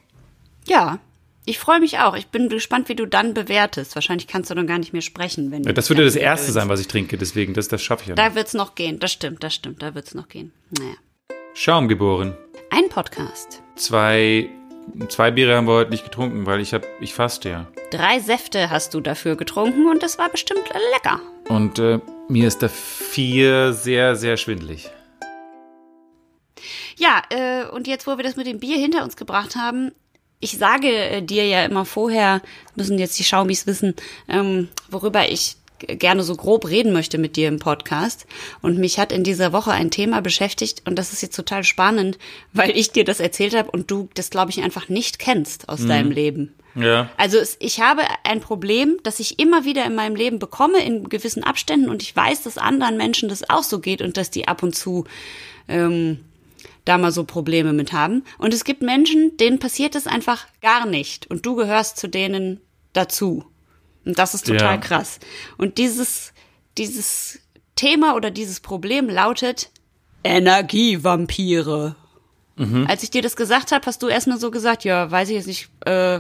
[0.66, 1.00] Ja,
[1.46, 2.16] ich freue mich auch.
[2.16, 3.96] Ich bin gespannt, wie du dann bewertest.
[3.96, 6.70] Wahrscheinlich kannst du dann gar nicht mehr sprechen, wenn du Das würde das erste sein,
[6.70, 8.24] was ich trinke, deswegen, das, das schaffe ich ja noch.
[8.24, 9.00] Da wird's noch gehen.
[9.00, 9.82] Das stimmt, das stimmt.
[9.82, 10.54] Da wird's noch gehen.
[10.78, 10.96] Naja.
[11.54, 12.36] Schaum geboren.
[12.70, 13.62] Ein Podcast.
[13.76, 14.50] Zwei,
[15.10, 17.68] zwei Biere haben wir heute nicht getrunken, weil ich hab, ich faste ja.
[17.92, 21.20] Drei Säfte hast du dafür getrunken und das war bestimmt lecker.
[21.50, 24.90] Und äh, mir ist da vier sehr, sehr schwindelig.
[26.98, 29.92] Ja, äh, und jetzt, wo wir das mit dem Bier hinter uns gebracht haben,
[30.40, 32.42] ich sage äh, dir ja immer vorher,
[32.76, 33.96] müssen jetzt die Schaumis wissen,
[34.28, 35.56] ähm, worüber ich
[35.88, 38.26] gerne so grob reden möchte mit dir im Podcast.
[38.62, 42.18] Und mich hat in dieser Woche ein Thema beschäftigt und das ist jetzt total spannend,
[42.54, 45.86] weil ich dir das erzählt habe und du das, glaube ich, einfach nicht kennst aus
[45.86, 46.54] deinem Leben.
[46.76, 47.10] Ja.
[47.18, 51.08] Also es, ich habe ein Problem, das ich immer wieder in meinem Leben bekomme in
[51.08, 54.48] gewissen Abständen und ich weiß, dass anderen Menschen das auch so geht und dass die
[54.48, 55.06] ab und zu
[55.68, 56.20] ähm,
[56.86, 58.24] da mal so Probleme mit haben.
[58.38, 62.60] Und es gibt Menschen, denen passiert es einfach gar nicht und du gehörst zu denen
[62.94, 63.46] dazu.
[64.06, 64.78] Und das ist total Ja.
[64.78, 65.20] krass.
[65.58, 66.34] Und dieses
[66.78, 67.40] dieses
[67.76, 69.70] Thema oder dieses Problem lautet
[70.24, 71.96] Energievampire.
[72.88, 75.48] Als ich dir das gesagt habe, hast du erstmal so gesagt, ja, weiß ich jetzt
[75.48, 76.20] nicht, äh,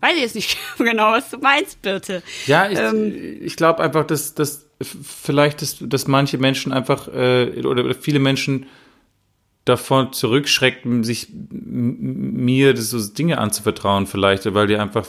[0.00, 2.22] weiß ich jetzt nicht genau, was du meinst, bitte.
[2.46, 3.38] Ja, ich, Ähm.
[3.40, 8.66] ich glaube einfach, dass, dass vielleicht, dass, dass manche Menschen einfach äh, oder viele Menschen
[9.68, 15.06] davon zurückschrecken, sich mir das so Dinge anzuvertrauen, vielleicht, weil die einfach,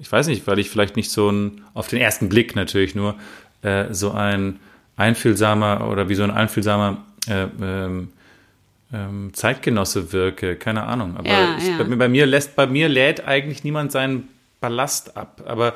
[0.00, 3.14] ich weiß nicht, weil ich vielleicht nicht so ein, auf den ersten Blick natürlich nur,
[3.62, 4.58] äh, so ein
[4.96, 8.08] einfühlsamer oder wie so ein einfühlsamer äh, ähm,
[8.92, 11.16] ähm, Zeitgenosse wirke, keine Ahnung.
[11.16, 11.78] Aber Ja, ich, ja.
[11.78, 14.28] Bei, mir- bei mir lässt, bei mir lädt eigentlich niemand seinen
[14.60, 15.42] Ballast ab.
[15.46, 15.74] Aber,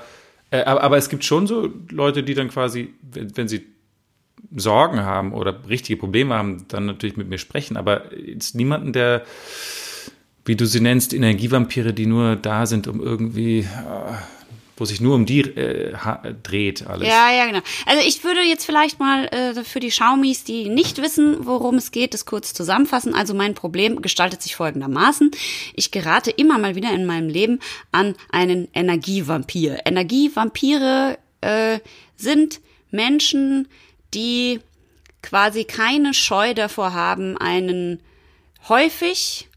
[0.51, 3.66] äh, aber, aber es gibt schon so Leute, die dann quasi, wenn, wenn sie
[4.55, 7.76] Sorgen haben oder richtige Probleme haben, dann natürlich mit mir sprechen.
[7.76, 9.24] Aber jetzt niemanden, der,
[10.44, 13.64] wie du sie nennst, Energievampire, die nur da sind, um irgendwie, äh,
[14.76, 15.94] wo sich nur um die äh,
[16.42, 17.07] dreht alles.
[17.07, 17.61] Ja, ja, genau.
[17.87, 21.90] Also ich würde jetzt vielleicht mal äh, für die Schaumis, die nicht wissen, worum es
[21.90, 23.14] geht, das kurz zusammenfassen.
[23.14, 25.31] Also mein Problem gestaltet sich folgendermaßen.
[25.74, 27.61] Ich gerate immer mal wieder in meinem Leben
[27.92, 29.81] an einen Energievampir.
[29.85, 31.79] Energievampire äh,
[32.16, 33.68] sind Menschen,
[34.14, 34.61] die
[35.23, 38.01] quasi keine Scheu davor haben, einen
[38.68, 39.49] häufig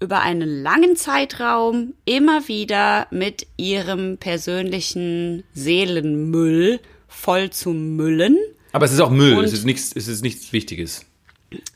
[0.00, 8.38] über einen langen Zeitraum immer wieder mit ihrem persönlichen Seelenmüll voll zu müllen.
[8.72, 11.04] Aber es ist auch Müll, es ist nichts, es ist nichts Wichtiges.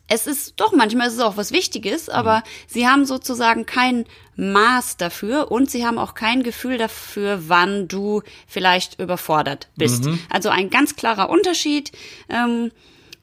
[0.07, 2.43] Es ist doch manchmal ist es auch was Wichtiges, aber mhm.
[2.69, 4.05] sie haben sozusagen kein
[4.37, 10.05] Maß dafür und sie haben auch kein Gefühl dafür, wann du vielleicht überfordert bist.
[10.05, 10.19] Mhm.
[10.29, 11.93] Also ein ganz klarer Unterschied.
[12.29, 12.71] Ähm,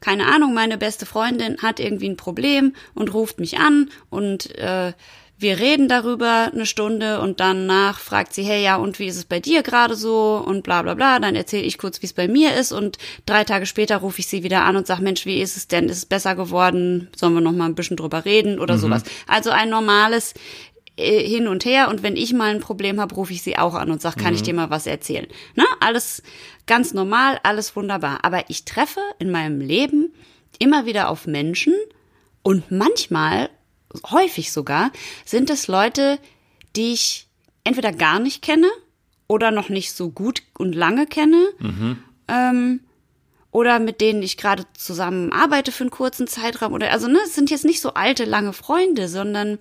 [0.01, 4.93] keine Ahnung, meine beste Freundin hat irgendwie ein Problem und ruft mich an und äh,
[5.41, 9.25] wir reden darüber eine Stunde und danach fragt sie, hey, ja, und wie ist es
[9.25, 11.19] bei dir gerade so und bla bla bla.
[11.19, 14.27] Dann erzähle ich kurz, wie es bei mir ist und drei Tage später rufe ich
[14.27, 15.89] sie wieder an und sage, Mensch, wie ist es denn?
[15.89, 17.09] Ist es besser geworden?
[17.15, 18.79] Sollen wir noch mal ein bisschen drüber reden oder mhm.
[18.79, 19.03] sowas?
[19.27, 20.33] Also ein normales
[20.97, 23.73] äh, hin und her und wenn ich mal ein Problem habe, rufe ich sie auch
[23.73, 24.35] an und sage, kann mhm.
[24.35, 25.27] ich dir mal was erzählen?
[25.55, 26.21] Na, alles
[26.67, 28.19] ganz normal, alles wunderbar.
[28.23, 30.13] Aber ich treffe in meinem Leben
[30.59, 31.73] immer wieder auf Menschen
[32.43, 33.49] und manchmal,
[34.09, 34.91] häufig sogar,
[35.25, 36.19] sind es Leute,
[36.75, 37.27] die ich
[37.63, 38.69] entweder gar nicht kenne
[39.27, 41.47] oder noch nicht so gut und lange kenne.
[41.59, 42.03] Mhm.
[42.27, 42.79] Ähm,
[43.51, 47.35] oder mit denen ich gerade zusammen arbeite für einen kurzen Zeitraum oder also ne, es
[47.35, 49.59] sind jetzt nicht so alte lange Freunde, sondern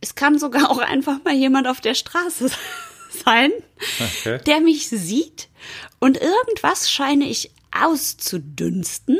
[0.00, 2.50] es kann sogar auch einfach mal jemand auf der Straße
[3.24, 3.50] sein,
[4.00, 4.40] okay.
[4.46, 5.48] der mich sieht
[5.98, 9.18] und irgendwas scheine ich auszudünsten,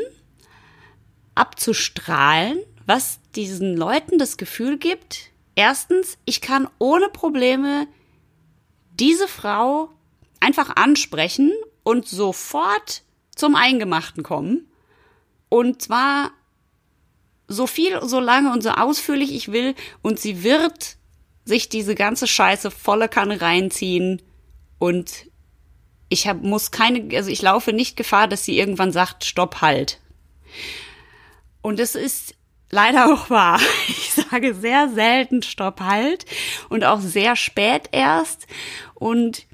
[1.35, 7.87] abzustrahlen, was diesen Leuten das Gefühl gibt, erstens, ich kann ohne Probleme
[8.99, 9.89] diese Frau
[10.39, 11.51] einfach ansprechen
[11.83, 13.03] und sofort
[13.35, 14.67] zum Eingemachten kommen.
[15.49, 16.31] Und zwar
[17.47, 20.97] so viel, so lange und so ausführlich ich will und sie wird
[21.43, 24.21] sich diese ganze Scheiße volle Kanne reinziehen
[24.79, 25.27] und
[26.07, 29.99] ich hab, muss keine, also ich laufe nicht Gefahr, dass sie irgendwann sagt, stopp, halt.
[31.61, 32.35] Und es ist
[32.71, 33.59] leider auch wahr.
[33.87, 36.25] Ich sage sehr selten stopp, halt
[36.69, 38.45] und auch sehr spät erst
[38.93, 39.45] und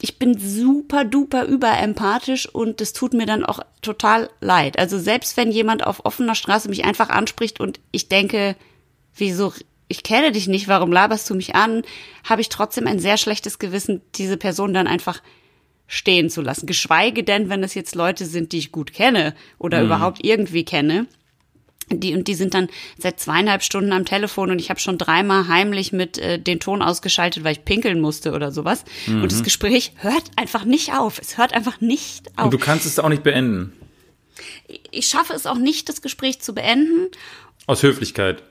[0.00, 4.78] ich bin super duper überempathisch und es tut mir dann auch total leid.
[4.78, 8.56] Also selbst wenn jemand auf offener Straße mich einfach anspricht und ich denke,
[9.14, 9.52] wieso,
[9.88, 11.82] ich kenne dich nicht, warum laberst du mich an,
[12.24, 15.20] habe ich trotzdem ein sehr schlechtes Gewissen, diese Person dann einfach
[15.86, 16.66] stehen zu lassen.
[16.66, 19.86] Geschweige denn, wenn es jetzt Leute sind, die ich gut kenne oder mhm.
[19.86, 21.06] überhaupt irgendwie kenne
[21.98, 25.48] die und die sind dann seit zweieinhalb Stunden am Telefon und ich habe schon dreimal
[25.48, 28.84] heimlich mit äh, den Ton ausgeschaltet, weil ich pinkeln musste oder sowas.
[29.06, 29.22] Mhm.
[29.22, 31.18] Und das Gespräch hört einfach nicht auf.
[31.18, 32.46] Es hört einfach nicht auf.
[32.46, 33.72] Und du kannst es auch nicht beenden.
[34.90, 37.08] Ich schaffe es auch nicht, das Gespräch zu beenden.
[37.66, 38.42] Aus Höflichkeit.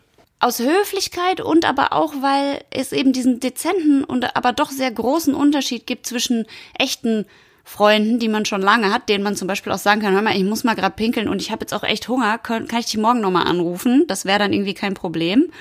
[0.41, 5.33] Aus Höflichkeit und aber auch, weil es eben diesen dezenten und aber doch sehr großen
[5.33, 6.45] Unterschied gibt zwischen
[6.77, 7.25] echten
[7.69, 10.35] Freunden, die man schon lange hat, denen man zum Beispiel auch sagen kann, hör mal,
[10.35, 12.87] ich muss mal gerade pinkeln und ich habe jetzt auch echt Hunger, kann, kann ich
[12.87, 14.05] dich morgen nochmal anrufen?
[14.07, 15.51] Das wäre dann irgendwie kein Problem.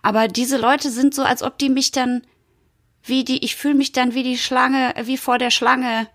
[0.00, 2.22] Aber diese Leute sind so, als ob die mich dann
[3.02, 6.06] wie die, ich fühle mich dann wie die Schlange, wie vor der Schlange,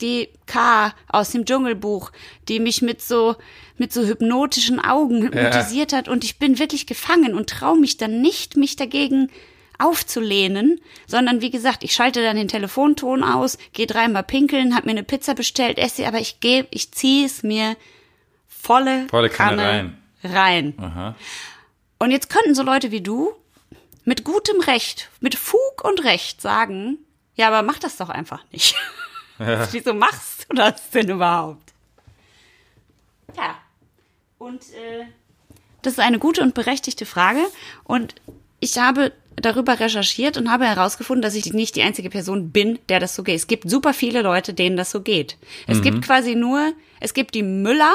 [0.00, 2.10] die K aus dem Dschungelbuch,
[2.48, 3.36] die mich mit so,
[3.78, 5.98] mit so hypnotischen Augen hypnotisiert ja.
[5.98, 9.30] hat und ich bin wirklich gefangen und traue mich dann nicht, mich dagegen
[9.82, 14.92] aufzulehnen, sondern wie gesagt, ich schalte dann den Telefonton aus, gehe dreimal pinkeln, habe mir
[14.92, 17.76] eine Pizza bestellt, esse sie, aber ich gehe, ich ziehe es mir
[18.48, 20.74] volle, volle Kanne, rein.
[20.78, 21.14] rein.
[21.98, 23.32] Und jetzt könnten so Leute wie du
[24.04, 26.98] mit gutem Recht, mit Fug und Recht sagen,
[27.34, 28.74] ja, aber mach das doch einfach nicht.
[29.38, 29.66] Ja.
[29.72, 31.72] Wieso machst du das denn überhaupt?
[33.36, 33.56] Ja.
[34.38, 35.06] Und äh,
[35.80, 37.40] das ist eine gute und berechtigte Frage.
[37.82, 38.14] Und
[38.60, 43.00] ich habe darüber recherchiert und habe herausgefunden, dass ich nicht die einzige Person bin, der
[43.00, 43.36] das so geht.
[43.36, 45.36] Es gibt super viele Leute, denen das so geht.
[45.66, 45.82] Es mhm.
[45.82, 47.94] gibt quasi nur, es gibt die Müller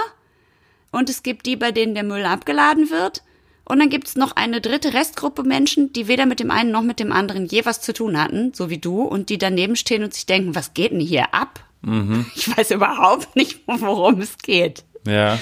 [0.91, 3.23] und es gibt die, bei denen der Müll abgeladen wird.
[3.65, 6.84] Und dann gibt es noch eine dritte Restgruppe Menschen, die weder mit dem einen noch
[6.84, 10.04] mit dem anderen je was zu tun hatten, so wie du, und die daneben stehen
[10.04, 11.65] und sich denken, was geht denn hier ab?
[11.82, 12.26] Mhm.
[12.36, 14.86] Ich weiß überhaupt nicht, worum es geht.
[15.06, 15.38] Ja.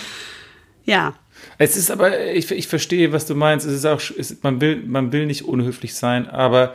[0.85, 1.13] Ja.
[1.57, 3.65] Es ist aber, ich, ich verstehe, was du meinst.
[3.65, 6.73] Es ist auch, es, man, will, man will nicht unhöflich sein, aber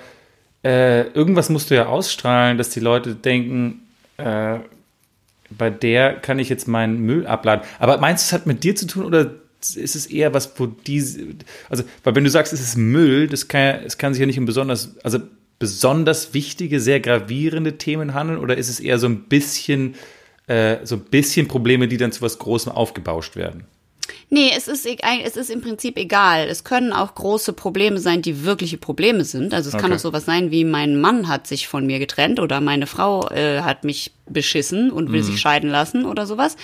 [0.64, 3.83] äh, irgendwas musst du ja ausstrahlen, dass die Leute denken,
[4.16, 4.59] äh,
[5.51, 7.64] bei der kann ich jetzt meinen Müll abladen.
[7.79, 10.66] Aber meinst du, es hat mit dir zu tun oder ist es eher was, wo
[10.66, 11.21] diese,
[11.69, 14.38] also, weil wenn du sagst, es ist Müll, das kann, es kann sich ja nicht
[14.38, 15.19] um besonders, also
[15.59, 19.97] besonders wichtige, sehr gravierende Themen handeln oder ist es eher so ein bisschen,
[20.47, 23.64] äh, so ein bisschen Probleme, die dann zu was Großem aufgebauscht werden?
[24.29, 26.49] Nee, es ist, es ist im Prinzip egal.
[26.49, 29.53] Es können auch große Probleme sein, die wirkliche Probleme sind.
[29.55, 29.83] Also es okay.
[29.83, 33.29] kann auch sowas sein wie mein Mann hat sich von mir getrennt oder meine Frau
[33.31, 35.27] äh, hat mich beschissen und will mhm.
[35.27, 36.57] sich scheiden lassen oder sowas.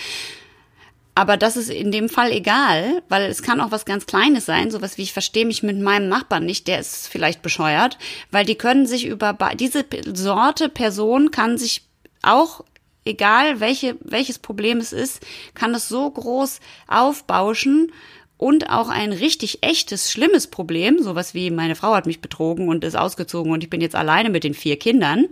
[1.17, 4.71] Aber das ist in dem Fall egal, weil es kann auch was ganz Kleines sein,
[4.71, 7.97] sowas wie ich verstehe mich mit meinem Nachbarn nicht, der ist vielleicht bescheuert,
[8.31, 11.83] weil die können sich über diese Sorte Person kann sich
[12.21, 12.63] auch
[13.07, 17.93] egal welche welches Problem es ist, kann es so groß aufbauschen
[18.37, 22.85] und auch ein richtig echtes schlimmes Problem, sowas wie meine Frau hat mich betrogen und
[22.85, 25.27] ist ausgezogen und ich bin jetzt alleine mit den vier Kindern.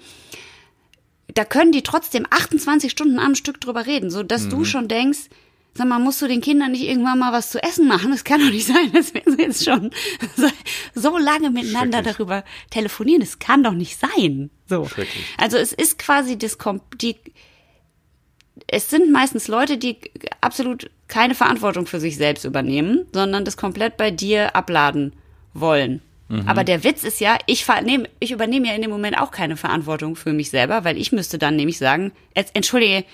[1.34, 4.50] Da können die trotzdem 28 Stunden am Stück drüber reden, so dass mhm.
[4.50, 5.28] du schon denkst,
[5.76, 8.12] Sag mal, musst du den Kindern nicht irgendwann mal was zu essen machen?
[8.12, 9.90] Das kann doch nicht sein, dass wir jetzt schon
[10.94, 13.20] so lange miteinander darüber telefonieren.
[13.20, 14.50] Das kann doch nicht sein.
[14.68, 14.88] So.
[15.36, 16.58] Also es ist quasi das,
[17.00, 17.16] die,
[18.66, 19.96] es sind meistens Leute, die
[20.40, 25.12] absolut keine Verantwortung für sich selbst übernehmen, sondern das komplett bei dir abladen
[25.52, 26.02] wollen.
[26.28, 26.48] Mhm.
[26.48, 29.56] Aber der Witz ist ja, ich, vernehm, ich übernehme ja in dem Moment auch keine
[29.56, 32.12] Verantwortung für mich selber, weil ich müsste dann nämlich sagen,
[32.54, 33.04] entschuldige,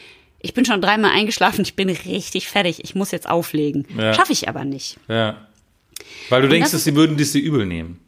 [0.41, 3.87] ich bin schon dreimal eingeschlafen, ich bin richtig fertig, ich muss jetzt auflegen.
[3.97, 4.15] Ja.
[4.15, 4.99] Schaffe ich aber nicht.
[5.09, 5.47] Ja.
[6.31, 8.01] Weil du Und denkst, das dass sie würden das dir übel nehmen.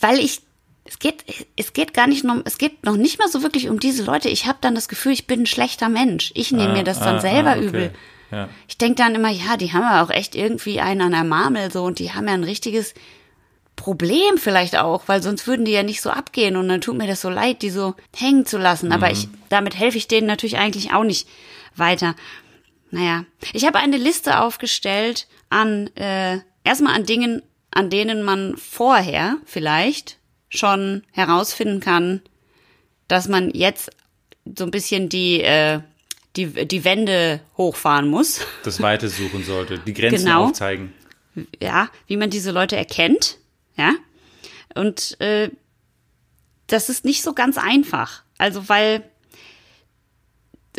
[0.00, 0.40] Weil ich
[0.84, 1.24] es geht,
[1.56, 4.28] es geht gar nicht noch, es geht noch nicht mal so wirklich um diese Leute.
[4.28, 6.30] Ich habe dann das Gefühl, ich bin ein schlechter Mensch.
[6.34, 7.66] Ich nehme ah, mir das dann ah, selber ah, okay.
[7.66, 7.94] übel.
[8.30, 8.48] Ja.
[8.68, 11.72] Ich denk dann immer, ja, die haben ja auch echt irgendwie einen an der Marmel
[11.72, 12.94] so und die haben ja ein richtiges
[13.76, 17.06] Problem vielleicht auch, weil sonst würden die ja nicht so abgehen und dann tut mir
[17.06, 18.92] das so leid, die so hängen zu lassen.
[18.92, 19.12] Aber mhm.
[19.12, 21.28] ich, damit helfe ich denen natürlich eigentlich auch nicht
[21.76, 22.14] weiter.
[22.90, 29.38] Naja, ich habe eine Liste aufgestellt an, äh, erstmal an Dingen, an denen man vorher
[29.44, 32.22] vielleicht schon herausfinden kann,
[33.08, 33.90] dass man jetzt
[34.56, 35.80] so ein bisschen die, äh,
[36.36, 38.40] die, die Wände hochfahren muss.
[38.64, 40.46] Das Weite suchen sollte, die Grenzen genau.
[40.46, 40.92] aufzeigen.
[41.60, 43.38] Ja, wie man diese Leute erkennt,
[43.76, 43.94] ja.
[44.74, 45.50] Und äh,
[46.66, 48.22] das ist nicht so ganz einfach.
[48.38, 49.02] Also, weil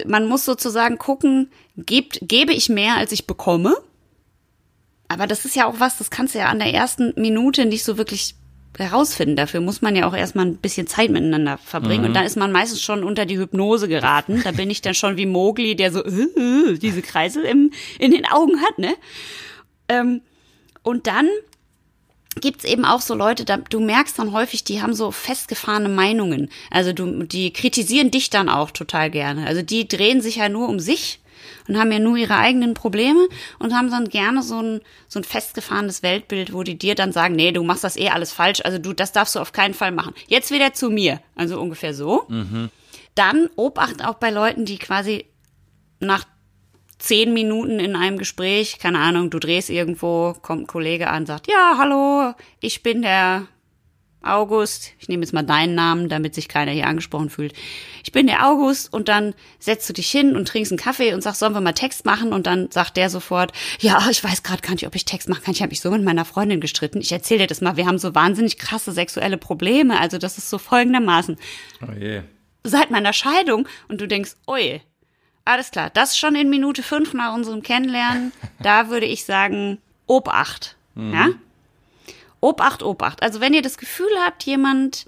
[0.06, 3.75] man muss sozusagen gucken, gebt, gebe ich mehr, als ich bekomme?
[5.08, 7.84] Aber das ist ja auch was, das kannst du ja an der ersten Minute nicht
[7.84, 8.36] so wirklich
[8.78, 9.36] herausfinden.
[9.36, 12.02] Dafür muss man ja auch erstmal ein bisschen Zeit miteinander verbringen.
[12.02, 12.08] Mhm.
[12.08, 14.42] Und dann ist man meistens schon unter die Hypnose geraten.
[14.44, 18.12] Da bin ich dann schon wie Mowgli, der so äh, äh, diese Kreisel im, in
[18.12, 18.96] den Augen hat, ne?
[19.88, 20.22] Ähm,
[20.84, 21.28] und dann
[22.42, 26.50] gibt's eben auch so Leute, da, du merkst dann häufig, die haben so festgefahrene Meinungen.
[26.70, 29.48] Also du, die kritisieren dich dann auch total gerne.
[29.48, 31.20] Also die drehen sich ja nur um sich
[31.67, 33.27] und haben ja nur ihre eigenen Probleme
[33.60, 37.36] und haben dann gerne so ein, so ein festgefahrenes Weltbild, wo die dir dann sagen,
[37.36, 39.91] nee, du machst das eh alles falsch, also du, das darfst du auf keinen Fall
[39.91, 40.13] machen.
[40.27, 41.21] Jetzt wieder zu mir.
[41.36, 42.25] Also ungefähr so.
[42.27, 42.69] Mhm.
[43.15, 45.25] Dann Obacht auch bei Leuten, die quasi
[45.99, 46.25] nach
[46.97, 51.47] zehn Minuten in einem Gespräch, keine Ahnung, du drehst irgendwo, kommt ein Kollege an, sagt,
[51.47, 53.47] ja, hallo, ich bin der
[54.26, 54.92] August.
[55.00, 57.54] Ich nehme jetzt mal deinen Namen, damit sich keiner hier angesprochen fühlt.
[58.04, 61.22] Ich bin der August und dann setzt du dich hin und trinkst einen Kaffee und
[61.22, 62.34] sagst, sollen wir mal Text machen?
[62.34, 65.44] Und dann sagt der sofort, ja, ich weiß gerade gar nicht, ob ich Text machen
[65.44, 65.54] kann.
[65.54, 67.02] Ich habe mich so mit meiner Freundin gestritten.
[67.02, 67.78] Ich erzähle dir das mal.
[67.78, 70.00] Wir haben so wahnsinnig krasse sexuelle Probleme.
[70.00, 71.38] Also das ist so folgendermaßen.
[71.82, 72.22] Oh je.
[72.64, 74.82] Seit meiner Scheidung und du denkst, oi,
[75.46, 78.32] alles klar, das schon in Minute fünf nach unserem Kennenlernen.
[78.60, 80.76] Da würde ich sagen, Obacht.
[80.96, 81.14] Mhm.
[81.14, 81.30] Ja?
[82.45, 83.23] Obacht, Obacht.
[83.23, 85.05] Also wenn ihr das Gefühl habt, jemand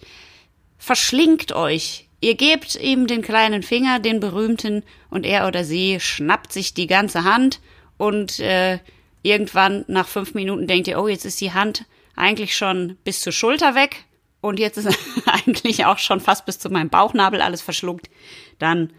[0.77, 6.51] verschlingt euch, ihr gebt ihm den kleinen Finger, den berühmten, und er oder sie schnappt
[6.51, 7.61] sich die ganze Hand
[7.97, 8.79] und äh,
[9.21, 13.33] irgendwann nach fünf Minuten denkt ihr, oh, jetzt ist die Hand eigentlich schon bis zur
[13.33, 14.05] Schulter weg
[14.41, 18.09] und jetzt ist eigentlich auch schon fast bis zu meinem Bauchnabel alles verschluckt,
[18.57, 18.91] dann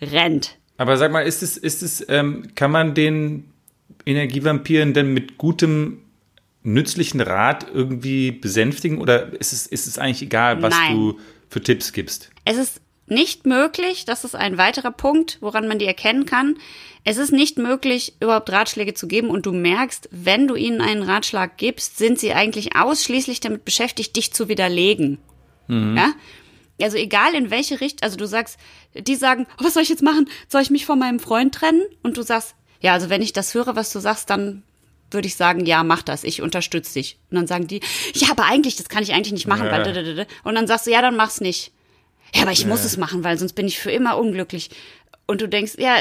[0.00, 0.58] rennt.
[0.76, 3.50] Aber sag mal, ist es, ist es, ähm, kann man den
[4.04, 6.02] Energievampiren denn mit gutem,
[6.62, 10.96] nützlichen Rat irgendwie besänftigen oder ist es, ist es eigentlich egal, was Nein.
[10.96, 11.18] du
[11.48, 12.30] für Tipps gibst?
[12.44, 16.58] Es ist nicht möglich, das ist ein weiterer Punkt, woran man die erkennen kann.
[17.04, 21.02] Es ist nicht möglich, überhaupt Ratschläge zu geben und du merkst, wenn du ihnen einen
[21.02, 25.18] Ratschlag gibst, sind sie eigentlich ausschließlich damit beschäftigt, dich zu widerlegen.
[25.68, 25.96] Mhm.
[25.96, 26.12] Ja?
[26.80, 28.58] Also egal in welche Richtung, also du sagst,
[28.94, 30.28] die sagen, oh, was soll ich jetzt machen?
[30.48, 31.82] Soll ich mich von meinem Freund trennen?
[32.02, 34.62] Und du sagst, ja, also wenn ich das höre, was du sagst, dann
[35.10, 37.18] würde ich sagen, ja, mach das, ich unterstütze dich.
[37.30, 37.80] Und dann sagen die,
[38.14, 39.70] ja, aber eigentlich, das kann ich eigentlich nicht machen.
[39.70, 41.72] Weil, und dann sagst du, ja, dann mach's nicht.
[42.34, 42.68] Ja, aber ich ja.
[42.68, 44.70] muss es machen, weil sonst bin ich für immer unglücklich.
[45.26, 45.96] Und du denkst, ja,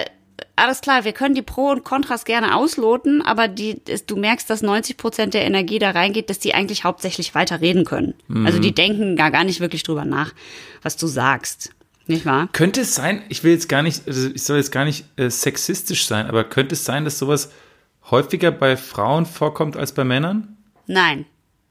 [0.56, 4.62] alles klar, wir können die Pro und Kontras gerne ausloten, aber die, du merkst, dass
[4.62, 8.14] 90 Prozent der Energie da reingeht, dass die eigentlich hauptsächlich weiter reden können.
[8.46, 10.34] Also die denken gar, gar nicht wirklich drüber nach,
[10.82, 11.72] was du sagst.
[12.08, 12.50] Nicht wahr?
[12.54, 15.30] Könnte es sein, ich will jetzt gar nicht, also ich soll jetzt gar nicht äh,
[15.30, 17.52] sexistisch sein, aber könnte es sein, dass sowas
[18.12, 20.58] häufiger bei Frauen vorkommt als bei Männern?
[20.86, 21.26] Nein.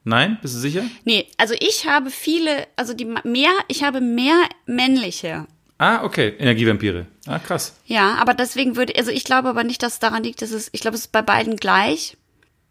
[0.05, 0.39] Nein?
[0.41, 0.85] Bist du sicher?
[1.05, 5.47] Nee, also ich habe viele, also die mehr, ich habe mehr männliche.
[5.79, 6.35] Ah, okay.
[6.39, 7.07] Energievampire.
[7.27, 7.75] Ah, krass.
[7.87, 10.69] Ja, aber deswegen würde, also ich glaube aber nicht, dass es daran liegt, dass es,
[10.73, 12.17] ich glaube, es ist bei beiden gleich.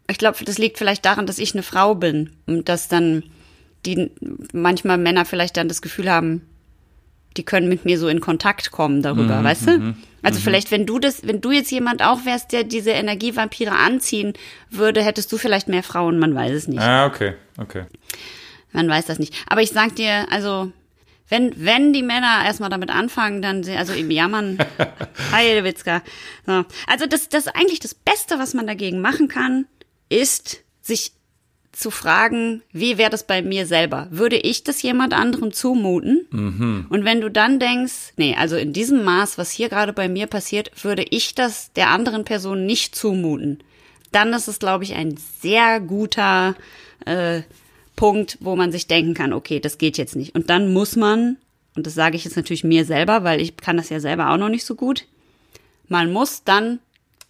[0.08, 3.22] Ich glaube, das liegt vielleicht daran, dass ich eine Frau bin und dass dann
[3.84, 4.10] die
[4.52, 6.42] manchmal Männer vielleicht dann das Gefühl haben,
[7.36, 9.94] die können mit mir so in Kontakt kommen darüber, weißt du?
[10.22, 14.32] Also vielleicht, wenn du das, wenn du jetzt jemand auch wärst, der diese Energievampire anziehen
[14.70, 16.80] würde, hättest du vielleicht mehr Frauen, man weiß es nicht.
[16.80, 17.34] Ah, okay.
[17.58, 17.84] Okay.
[18.72, 19.34] Man weiß das nicht.
[19.48, 20.72] Aber ich sag dir, also,
[21.28, 24.58] wenn, wenn die Männer erstmal damit anfangen, dann, also im Jammern,
[25.32, 26.02] Heidewitzka.
[26.44, 26.64] So.
[26.86, 29.66] Also das, das eigentlich das Beste, was man dagegen machen kann,
[30.08, 31.12] ist, sich
[31.76, 34.08] zu fragen, wie wäre das bei mir selber?
[34.10, 36.26] Würde ich das jemand anderem zumuten?
[36.88, 40.26] Und wenn du dann denkst, nee, also in diesem Maß, was hier gerade bei mir
[40.26, 43.58] passiert, würde ich das der anderen Person nicht zumuten,
[44.10, 46.54] dann ist es, glaube ich, ein sehr guter
[47.04, 47.42] äh,
[47.94, 50.34] Punkt, wo man sich denken kann, okay, das geht jetzt nicht.
[50.34, 51.36] Und dann muss man,
[51.74, 54.38] und das sage ich jetzt natürlich mir selber, weil ich kann das ja selber auch
[54.38, 55.04] noch nicht so gut,
[55.88, 56.78] man muss dann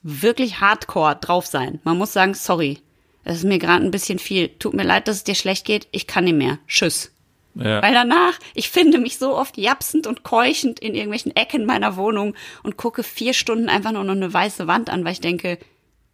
[0.05, 1.81] wirklich hardcore drauf sein.
[1.83, 2.79] Man muss sagen, sorry,
[3.27, 4.51] das ist mir gerade ein bisschen viel.
[4.61, 5.89] Tut mir leid, dass es dir schlecht geht.
[5.91, 6.61] Ich kann nicht mehr.
[6.69, 7.11] Tschüss.
[7.57, 7.83] Ja.
[7.83, 12.37] Weil danach, ich finde mich so oft japsend und keuchend in irgendwelchen Ecken meiner Wohnung
[12.63, 15.59] und gucke vier Stunden einfach nur noch eine weiße Wand an, weil ich denke,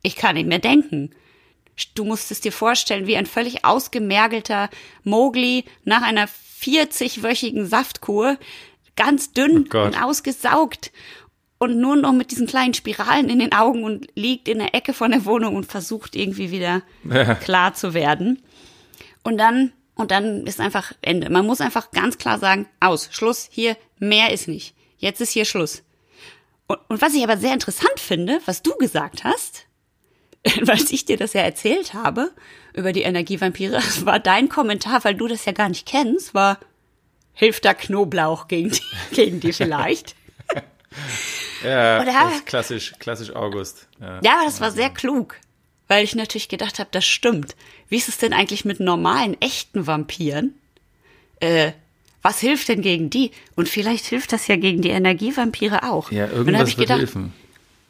[0.03, 1.11] ich kann nicht mehr denken.
[1.95, 4.71] Du musst es dir vorstellen, wie ein völlig ausgemergelter
[5.05, 6.29] Mowgli nach einer
[6.63, 8.39] 40-wöchigen Saftkur,
[8.97, 10.93] ganz dünn Oh und ausgesaugt
[11.63, 14.93] und nur noch mit diesen kleinen Spiralen in den Augen und liegt in der Ecke
[14.93, 16.83] von der Wohnung und versucht irgendwie wieder
[17.41, 18.43] klar zu werden.
[19.23, 21.31] Und dann, und dann ist einfach Ende.
[21.31, 24.75] Man muss einfach ganz klar sagen, aus, Schluss, hier, mehr ist nicht.
[24.99, 25.85] Jetzt ist hier Schluss.
[26.67, 29.67] Und, und was ich aber sehr interessant finde, was du gesagt hast,
[30.63, 32.33] weil ich dir das ja erzählt habe
[32.75, 36.59] über die Energievampire, war dein Kommentar, weil du das ja gar nicht kennst, war,
[37.35, 38.83] hilft da Knoblauch gegen die,
[39.15, 40.17] gegen die vielleicht?
[41.65, 42.13] Ja, Oder?
[42.13, 43.89] das ist klassisch, klassisch August.
[44.01, 44.21] Ja.
[44.23, 45.37] Ja, aber das war sehr klug,
[45.89, 47.57] weil ich natürlich gedacht habe, das stimmt.
[47.89, 50.55] Wie ist es denn eigentlich mit normalen, echten Vampiren?
[51.41, 51.73] Äh,
[52.23, 53.33] was hilft denn gegen die?
[53.57, 56.13] Und vielleicht hilft das ja gegen die Energievampire auch.
[56.13, 57.33] Ja, irgendwas ich wird gedacht, helfen.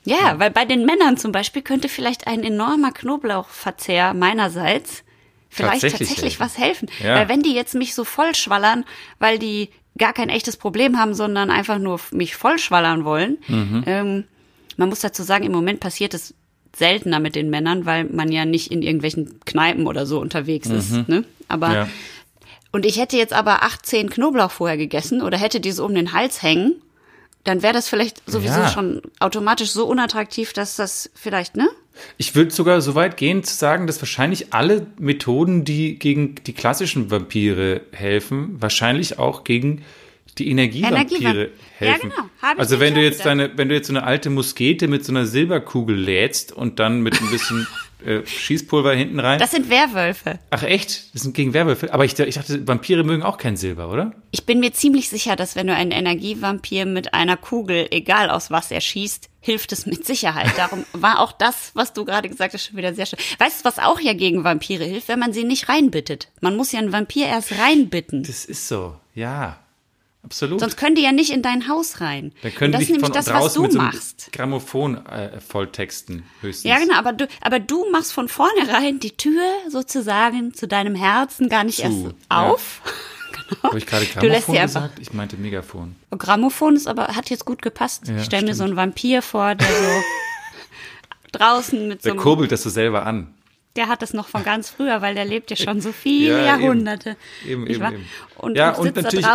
[0.04, 5.04] Ja, weil bei den Männern zum Beispiel könnte vielleicht ein enormer Knoblauchverzehr meinerseits
[5.52, 6.88] vielleicht Tatsächlich tatsächlich, was helfen.
[7.02, 7.16] Ja.
[7.16, 8.84] Weil wenn die jetzt mich so vollschwallern,
[9.18, 9.68] weil die
[9.98, 13.38] gar kein echtes Problem haben, sondern einfach nur mich vollschwallern wollen.
[13.48, 13.82] Mhm.
[13.86, 14.24] Ähm,
[14.76, 16.34] man muss dazu sagen, im Moment passiert es
[16.74, 21.06] seltener mit den Männern, weil man ja nicht in irgendwelchen Kneipen oder so unterwegs ist.
[21.08, 21.24] Ne?
[21.48, 21.74] Aber Mhm.
[21.74, 21.88] Ja.
[22.72, 26.42] und ich hätte jetzt aber 18 Knoblauch vorher gegessen oder hätte diese um den Hals
[26.42, 26.76] hängen,
[27.44, 28.68] dann wäre das vielleicht sowieso Ja.
[28.70, 31.68] schon automatisch so unattraktiv, dass das vielleicht, ne?
[32.16, 36.52] Ich würde sogar so weit gehen zu sagen, dass wahrscheinlich alle Methoden, die gegen die
[36.52, 39.82] klassischen Vampire helfen, wahrscheinlich auch gegen
[40.38, 40.98] die Energievampire
[41.30, 41.48] Energievamp-
[41.80, 42.10] Ja, helfen.
[42.10, 42.22] genau.
[42.40, 43.26] Hab ich also wenn du jetzt gedacht.
[43.26, 47.02] deine, wenn du jetzt so eine alte Muskete mit so einer Silberkugel lädst und dann
[47.02, 47.66] mit ein bisschen
[48.06, 49.38] äh, Schießpulver hinten rein.
[49.38, 50.38] Das sind Werwölfe.
[50.50, 51.14] Ach echt?
[51.14, 51.92] Das sind gegen Werwölfe.
[51.92, 54.14] Aber ich, ich dachte, Vampire mögen auch kein Silber, oder?
[54.30, 58.50] Ich bin mir ziemlich sicher, dass wenn du einen Energievampir mit einer Kugel, egal aus
[58.50, 60.56] was er schießt, hilft es mit Sicherheit.
[60.56, 63.18] Darum war auch das, was du gerade gesagt hast, schon wieder sehr schön.
[63.38, 66.28] Weißt du, was auch ja gegen Vampire hilft, wenn man sie nicht reinbittet?
[66.40, 68.22] Man muss ja einen Vampir erst reinbitten.
[68.22, 68.96] Das ist so.
[69.14, 69.58] Ja.
[70.24, 70.60] Absolut.
[70.60, 72.32] Sonst können die ja nicht in dein Haus rein.
[72.42, 74.28] Dann können Und das die ist nämlich von das, was du mit so machst.
[74.32, 76.70] Grammophon äh, volltexten höchstens.
[76.70, 81.48] Ja, genau, aber du, aber du machst von vornherein die Tür sozusagen zu deinem Herzen
[81.48, 82.12] gar nicht Zu, erst ja.
[83.62, 84.98] Habe ich gerade Du lässt Grammophon gesagt?
[85.00, 85.96] Ich meinte Megafon.
[86.16, 88.08] Grammophon ist aber, hat jetzt gut gepasst.
[88.08, 90.02] Ja, ich stelle mir so einen Vampir vor, der so
[91.32, 93.34] draußen mit so Der kurbelt das so selber an.
[93.76, 96.56] der hat das noch von ganz früher, weil der lebt ja schon so viele Ja.
[96.58, 97.16] Jahrhunderte.
[97.46, 98.06] Eben, eben, eben.
[98.38, 99.26] Und, ja, und und sitzt natürlich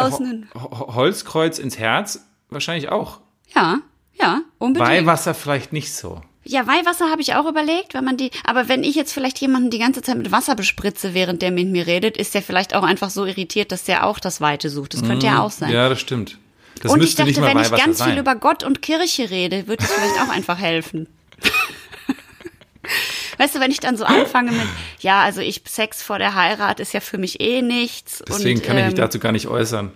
[0.55, 3.19] Holzkreuz ins Herz wahrscheinlich auch.
[3.55, 3.79] ja,
[4.19, 4.89] ja, unbedingt.
[4.89, 6.21] Weihwasser vielleicht nicht so.
[6.49, 9.69] Ja, Weihwasser habe ich auch überlegt, wenn man die, aber wenn ich jetzt vielleicht jemanden
[9.69, 12.83] die ganze Zeit mit Wasser bespritze, während der mit mir redet, ist der vielleicht auch
[12.83, 14.93] einfach so irritiert, dass der auch das Weite sucht.
[14.93, 15.69] Das könnte ja auch sein.
[15.69, 15.75] Mhm.
[15.75, 16.37] Ja, das stimmt.
[16.81, 18.11] Das und ich dachte, wenn ich ganz sein.
[18.11, 21.07] viel über Gott und Kirche rede, wird es vielleicht auch einfach helfen.
[23.37, 24.67] Weißt du, wenn ich dann so anfange mit,
[25.01, 28.23] ja, also ich Sex vor der Heirat ist ja für mich eh nichts.
[28.27, 29.91] Deswegen und, kann ich mich ähm, dazu gar nicht äußern.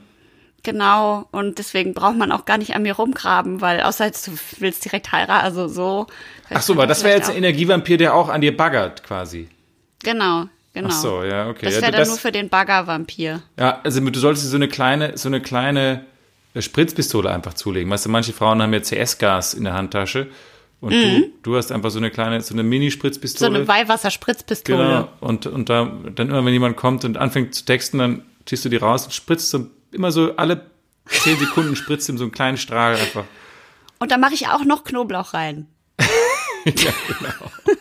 [0.63, 4.85] Genau, und deswegen braucht man auch gar nicht an mir rumgraben, weil außer du willst
[4.85, 6.05] direkt heiraten, also so.
[6.51, 9.47] Ach so, aber das wäre jetzt ein Energievampir, der auch an dir baggert, quasi.
[10.03, 10.89] Genau, genau.
[10.91, 11.65] Ach so, ja, okay.
[11.65, 13.41] Das ja, wäre du- dann nur für den Baggervampir.
[13.57, 16.05] Ja, also du solltest dir so eine kleine, so eine kleine
[16.53, 17.89] äh, Spritzpistole einfach zulegen.
[17.91, 20.27] Weißt du, manche Frauen haben ja CS-Gas in der Handtasche
[20.79, 22.67] und du, du hast einfach so eine kleine, so eine Mhm.
[22.67, 23.55] So Mini-Spritzpistole.
[23.59, 24.77] eine Weihwasserspritzpistole.
[24.77, 25.07] Genau.
[25.21, 28.69] Und, und da, dann immer, wenn jemand kommt und anfängt zu texten, dann ziehst du
[28.69, 30.69] die raus und spritzt so immer so alle
[31.07, 33.25] zehn Sekunden spritzt ihm so einen kleinen Strahl einfach.
[33.99, 35.67] Und da mache ich auch noch Knoblauch rein.
[36.65, 37.75] ja, genau.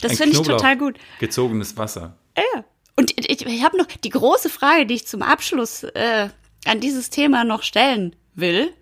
[0.00, 0.96] Das finde ich total gut.
[1.18, 2.16] Gezogenes Wasser.
[2.36, 2.64] Ja.
[2.96, 6.28] Und ich, ich habe noch die große Frage, die ich zum Abschluss äh,
[6.66, 8.72] an dieses Thema noch stellen will,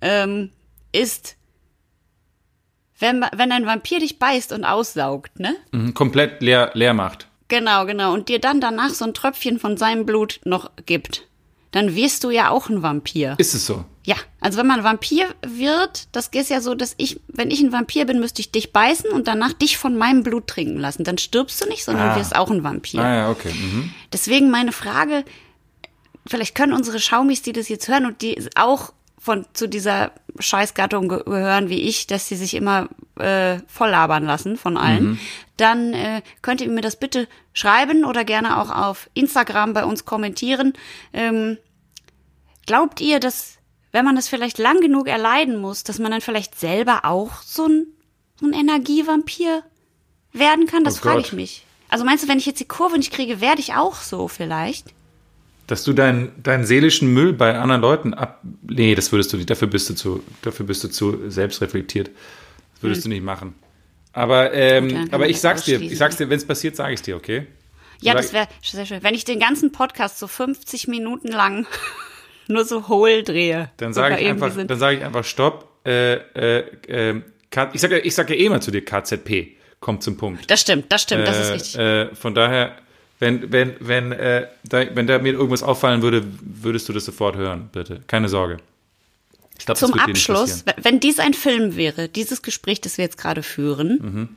[0.00, 0.50] ähm,
[0.92, 1.36] ist,
[2.98, 5.56] wenn, wenn ein Vampir dich beißt und aussaugt, ne?
[5.72, 7.28] Mhm, komplett leer, leer macht.
[7.48, 8.12] Genau, genau.
[8.12, 11.26] Und dir dann danach so ein Tröpfchen von seinem Blut noch gibt,
[11.72, 13.34] dann wirst du ja auch ein Vampir.
[13.38, 13.84] Ist es so?
[14.04, 17.72] Ja, also wenn man Vampir wird, das ist ja so, dass ich, wenn ich ein
[17.72, 21.04] Vampir bin, müsste ich dich beißen und danach dich von meinem Blut trinken lassen.
[21.04, 22.16] Dann stirbst du nicht, sondern Ah.
[22.16, 23.00] wirst auch ein Vampir.
[23.00, 23.52] Ah ja, okay.
[23.52, 23.92] Mhm.
[24.12, 25.24] Deswegen meine Frage,
[26.26, 28.92] vielleicht können unsere Schaumis, die das jetzt hören und die auch
[29.22, 34.24] von zu dieser Scheißgattung ge gehören wie ich, dass sie sich immer äh, voll labern
[34.24, 35.20] lassen von allen,
[35.56, 40.04] dann äh, könnt ihr mir das bitte schreiben oder gerne auch auf Instagram bei uns
[40.04, 40.72] kommentieren.
[41.12, 41.56] Ähm,
[42.66, 43.58] glaubt ihr, dass
[43.92, 47.68] wenn man das vielleicht lang genug erleiden muss, dass man dann vielleicht selber auch so
[47.68, 47.86] ein,
[48.40, 49.62] so ein Energievampir
[50.32, 50.82] werden kann?
[50.82, 51.64] Das Oh frage ich mich.
[51.88, 54.94] Also meinst du, wenn ich jetzt die Kurve nicht kriege, werde ich auch so vielleicht?
[55.72, 58.42] Dass du deinen deinen seelischen Müll bei anderen Leuten ab.
[58.60, 59.48] Nee, das würdest du nicht.
[59.48, 62.08] Dafür bist du zu, dafür bist du zu selbstreflektiert.
[62.74, 63.54] Das würdest du nicht machen.
[64.12, 67.00] Aber, ähm, Gut, aber ich sag's dir, ich sag's dir, wenn es passiert, sage ich
[67.00, 67.46] dir, okay?
[68.02, 69.02] Ja, das wäre sehr schön.
[69.02, 71.66] Wenn ich den ganzen Podcast so 50 Minuten lang
[72.48, 73.70] nur so hohl drehe.
[73.78, 75.70] Dann sage ich einfach, dann sage ich einfach Stopp.
[75.86, 77.22] Äh, äh, äh,
[77.72, 79.56] ich sage ich sag ja eh mal zu dir KZP.
[79.80, 80.50] Kommt zum Punkt.
[80.50, 81.78] Das stimmt, das stimmt, das ist Äh, richtig.
[81.78, 82.76] Äh, von daher,
[83.22, 87.36] wenn, wenn, wenn, äh, da, wenn da mir irgendwas auffallen würde, würdest du das sofort
[87.36, 88.02] hören, bitte.
[88.08, 88.56] Keine Sorge.
[89.56, 93.18] Ich glaube, das Zum Abschluss, wenn dies ein Film wäre, dieses Gespräch, das wir jetzt
[93.18, 94.28] gerade führen, Mhm.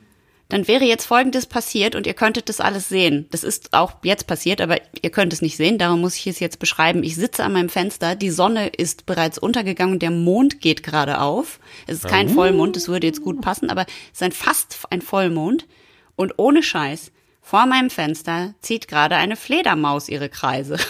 [0.48, 3.26] dann wäre jetzt Folgendes passiert und ihr könntet das alles sehen.
[3.32, 6.38] Das ist auch jetzt passiert, aber ihr könnt es nicht sehen, darum muss ich es
[6.38, 7.02] jetzt beschreiben.
[7.02, 11.58] Ich sitze an meinem Fenster, die Sonne ist bereits untergegangen, der Mond geht gerade auf.
[11.88, 13.82] Es ist kein Vollmond, das würde jetzt gut passen, aber
[14.12, 15.66] es ist ein fast ein Vollmond.
[16.14, 17.10] Und ohne Scheiß,
[17.48, 20.76] vor meinem Fenster zieht gerade eine Fledermaus ihre Kreise.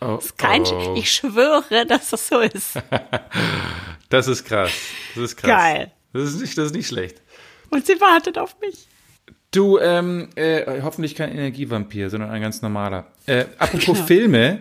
[0.00, 0.94] Oh, Kein, oh.
[0.96, 2.74] Ich schwöre, dass das so ist.
[4.10, 4.70] Das ist krass.
[5.16, 5.50] Das ist krass.
[5.50, 5.90] Geil.
[6.12, 7.20] Das ist nicht, das ist nicht schlecht.
[7.70, 8.86] Und sie wartet auf mich.
[9.50, 13.06] Du, ähm, äh, hoffentlich kein Energievampir, sondern ein ganz normaler.
[13.26, 14.06] Äh, apropos Genau.
[14.06, 14.60] Filme,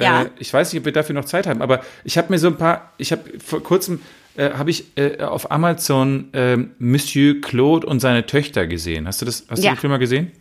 [0.00, 0.22] Ja.
[0.22, 2.46] äh, ich weiß nicht, ob wir dafür noch Zeit haben, aber ich habe mir so
[2.48, 4.00] ein paar, ich habe vor kurzem,
[4.36, 9.06] äh, habe ich äh, auf Amazon ähm, Monsieur Claude und seine Töchter gesehen.
[9.06, 9.72] Hast du das, hast Ja.
[9.72, 10.32] du den Film mal gesehen?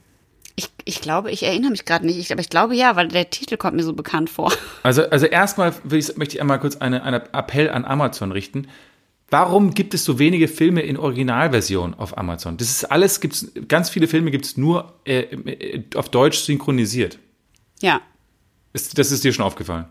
[0.59, 3.29] Ich, ich glaube, ich erinnere mich gerade nicht, ich, aber ich glaube ja, weil der
[3.29, 4.51] Titel kommt mir so bekannt vor.
[4.81, 8.67] Also, also erstmal ich, möchte ich einmal kurz eine, einen Appell an Amazon richten.
[9.29, 12.57] Warum gibt es so wenige Filme in Originalversion auf Amazon?
[12.57, 17.19] Das ist alles, gibt's, ganz viele Filme gibt es nur äh, äh, auf Deutsch synchronisiert.
[17.81, 18.01] Ja.
[18.73, 19.85] Ist, das ist dir schon aufgefallen?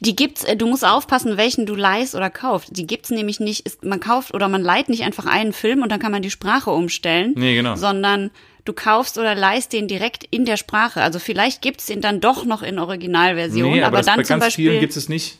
[0.00, 2.76] Die gibt's, äh, du musst aufpassen, welchen du leihst oder kaufst.
[2.76, 5.90] Die gibt's nämlich nicht, ist, man kauft oder man leiht nicht einfach einen Film und
[5.92, 7.34] dann kann man die Sprache umstellen.
[7.36, 7.76] Nee, genau.
[7.76, 8.30] Sondern
[8.68, 11.00] du kaufst oder leihst den direkt in der Sprache.
[11.02, 14.22] Also vielleicht gibt's den dann doch noch in Originalversion, Nee, aber, aber, das, dann bei
[14.24, 14.80] zum ganz vielen Beispiel.
[14.80, 15.38] gibt es nicht.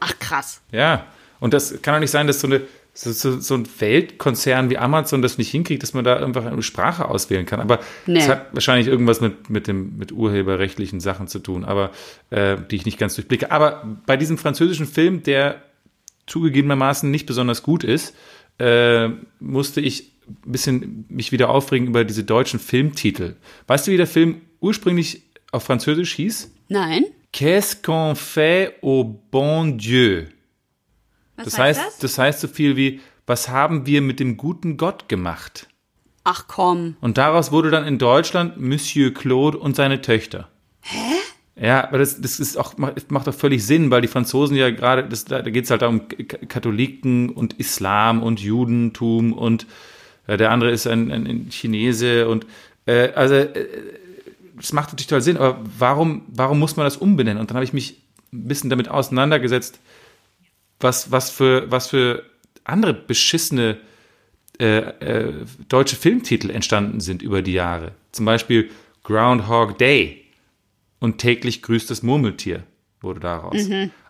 [0.00, 0.60] Ach krass.
[0.70, 1.06] Ja,
[1.40, 2.60] und das kann doch nicht sein, dass so, eine,
[2.94, 6.62] so, so, so ein Weltkonzern wie Amazon das nicht hinkriegt, dass man da einfach eine
[6.62, 7.60] Sprache auswählen kann.
[7.60, 8.20] Aber Nee.
[8.20, 11.90] es hat wahrscheinlich irgendwas mit, mit, dem, mit urheberrechtlichen Sachen zu tun, aber
[12.30, 13.50] äh, die ich nicht ganz durchblicke.
[13.50, 15.62] Aber bei diesem französischen Film, der
[16.26, 18.14] zugegebenermaßen nicht besonders gut ist,
[18.58, 19.08] äh,
[19.40, 23.36] musste ich ein bisschen mich wieder aufregen über diese deutschen Filmtitel.
[23.66, 26.52] Weißt du, wie der Film ursprünglich auf Französisch hieß?
[26.68, 27.04] Nein?
[27.32, 30.24] Qu'est-ce qu'on fait au bon Dieu?
[31.36, 32.18] Was Das heißt, das?
[32.18, 35.68] heißt so viel wie, was haben wir mit dem guten Gott gemacht?
[36.24, 36.96] Ach komm.
[37.00, 40.48] Und daraus wurde dann in Deutschland Monsieur Claude und seine Töchter.
[40.80, 41.17] Hä?
[41.60, 45.04] Ja, aber das, das ist auch, macht doch völlig Sinn, weil die Franzosen ja gerade,
[45.04, 49.66] das, da geht es halt um Katholiken und Islam und Judentum und
[50.28, 52.46] äh, der andere ist ein, ein, ein Chinese und
[52.86, 53.66] äh, also äh,
[54.54, 57.40] das macht natürlich toll Sinn, aber warum, warum muss man das umbenennen?
[57.40, 58.00] Und dann habe ich mich
[58.32, 59.80] ein bisschen damit auseinandergesetzt,
[60.80, 62.22] was, was, für, was für
[62.64, 63.78] andere beschissene
[64.60, 65.32] äh, äh,
[65.68, 67.92] deutsche Filmtitel entstanden sind über die Jahre.
[68.12, 68.70] Zum Beispiel
[69.04, 70.24] Groundhog Day
[71.00, 72.64] und täglich grüßt das Murmeltier
[73.00, 73.56] wurde daraus.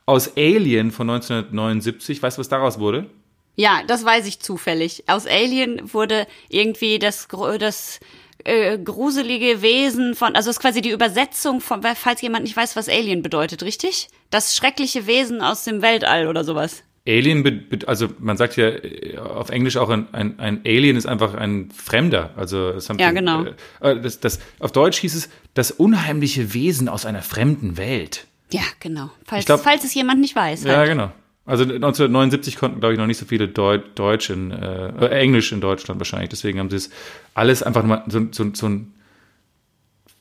[0.06, 2.22] aus Alien von 1979.
[2.22, 3.10] Weißt du, was daraus wurde?
[3.56, 5.04] Ja, das weiß ich zufällig.
[5.08, 7.28] Aus Alien wurde irgendwie das,
[7.58, 8.00] das
[8.44, 12.88] äh, gruselige Wesen von, also ist quasi die Übersetzung von, falls jemand nicht weiß, was
[12.88, 14.08] Alien bedeutet, richtig?
[14.30, 16.84] Das schreckliche Wesen aus dem Weltall oder sowas.
[17.08, 21.34] Alien, also man sagt ja äh, auf Englisch auch ein, ein, ein Alien ist einfach
[21.34, 22.30] ein Fremder.
[22.36, 23.46] Also Ja, genau.
[23.80, 28.26] Äh, das, das, auf Deutsch hieß es das unheimliche Wesen aus einer fremden Welt.
[28.52, 29.10] Ja, genau.
[29.24, 30.64] Falls, glaub- falls es jemand nicht weiß.
[30.64, 30.90] Ja, Halt.
[30.90, 31.10] genau.
[31.44, 35.50] Also 1979 konnten, glaube ich, noch nicht so viele Deu Deutsch in, äh, äh, Englisch
[35.50, 36.28] in Deutschland wahrscheinlich.
[36.28, 36.90] Deswegen haben sie es
[37.32, 38.92] alles einfach mal so, so, so ein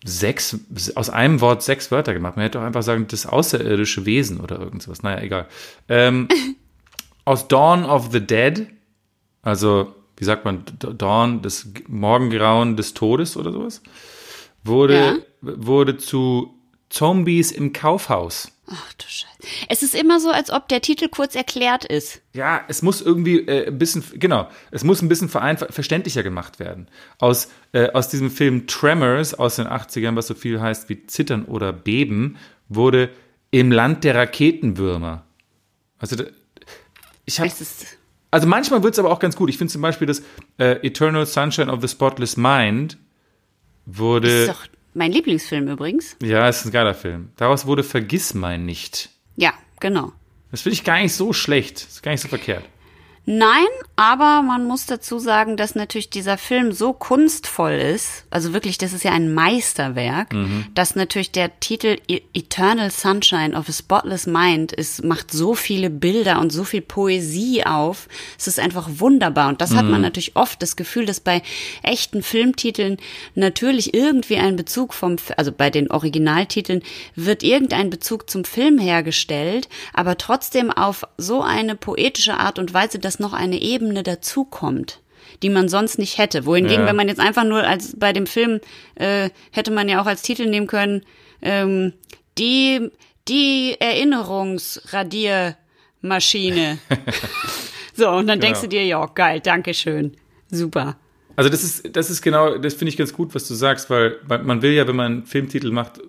[0.06, 0.58] sechs,
[0.96, 2.38] aus einem Wort sechs Wörter gemacht.
[2.38, 5.04] Man hätte auch einfach sagen, das außerirdische Wesen oder irgend sowas.
[5.04, 5.48] Naja, egal.
[5.90, 6.28] Ähm,
[7.28, 8.68] aus Dawn of the Dead,
[9.42, 13.82] also, wie sagt man, Dawn, das Morgengrauen des Todes oder sowas,
[14.64, 15.18] wurde, Ja.
[15.42, 16.54] wurde zu
[16.90, 18.50] Zombies im Kaufhaus.
[18.70, 19.28] Ach du Scheiße.
[19.70, 22.22] Es ist immer so, als ob der Titel kurz erklärt ist.
[22.34, 26.60] Ja, es muss irgendwie äh, ein bisschen, genau, es muss ein bisschen vereinfacht, verständlicher gemacht
[26.60, 26.88] werden.
[27.20, 31.46] Aus, äh, aus diesem Film Tremors aus den 80ern, was so viel heißt wie Zittern
[31.46, 32.38] oder Beben,
[32.70, 33.10] wurde
[33.52, 35.24] Im Land der Raketenwürmer.
[36.00, 36.24] Also,
[37.28, 37.98] ich ist,
[38.32, 39.50] also manchmal wird es aber auch ganz gut.
[39.50, 40.24] Ich finde zum Beispiel das
[40.58, 42.98] äh, Eternal Sunshine of the Spotless Mind
[43.86, 46.16] wurde, ist doch mein Lieblingsfilm übrigens.
[46.24, 47.30] ja, ist ein geiler Film.
[47.36, 49.10] Daraus wurde Vergiss mein nicht.
[49.36, 50.12] Ja, genau.
[50.52, 51.84] Das finde ich gar nicht so schlecht.
[51.84, 52.64] Das ist gar nicht so verkehrt.
[53.30, 53.66] Nein,
[53.98, 58.94] aber man muss dazu sagen, dass natürlich dieser Film so kunstvoll ist, also wirklich, das
[58.94, 60.30] ist ja ein Meisterwerk,
[60.74, 65.90] dass natürlich der Titel E- Eternal Sunshine of a Spotless Mind ist, macht so viele
[65.90, 68.08] Bilder und so viel Poesie auf.
[68.40, 69.50] Es ist einfach wunderbar.
[69.50, 71.42] Und das hat man natürlich oft das Gefühl, dass bei
[71.84, 72.96] echten Filmtiteln
[73.36, 76.82] natürlich irgendwie ein Bezug vom, also bei den Originaltiteln
[77.16, 83.00] wird irgendein Bezug zum Film hergestellt, aber trotzdem auf so eine poetische Art und Weise,
[83.00, 85.02] dass noch eine Ebene dazukommt,
[85.44, 86.46] die man sonst nicht hätte.
[86.46, 86.88] Wohingegen, Ja.
[86.88, 88.60] wenn man jetzt einfach nur als bei dem Film
[88.96, 91.04] äh, hätte man ja auch als Titel nehmen können,
[91.42, 91.94] ähm,
[92.38, 92.90] die
[93.28, 96.78] die Erinnerungsradiermaschine.
[97.94, 100.16] so, und dann denkst du dir, ja, geil, danke schön.
[100.50, 100.98] Super.
[101.36, 104.18] Also das ist, das ist genau, das finde ich ganz gut, was du sagst, weil
[104.24, 106.00] weil man will ja, wenn man einen Filmtitel macht,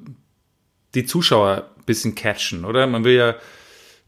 [0.94, 2.86] die Zuschauer ein bisschen catchen, oder?
[2.86, 3.34] Man will ja,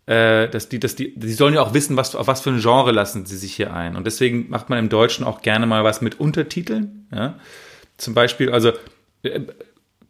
[0.07, 2.61] äh, dass die, dass die, die sollen ja auch wissen, was, auf was für ein
[2.61, 3.97] Genre lassen sie sich hier ein.
[3.97, 7.39] Und deswegen macht man im Deutschen auch gerne mal was mit Untertiteln, ja.
[7.97, 8.73] Zum Beispiel, also
[9.23, 9.41] äh,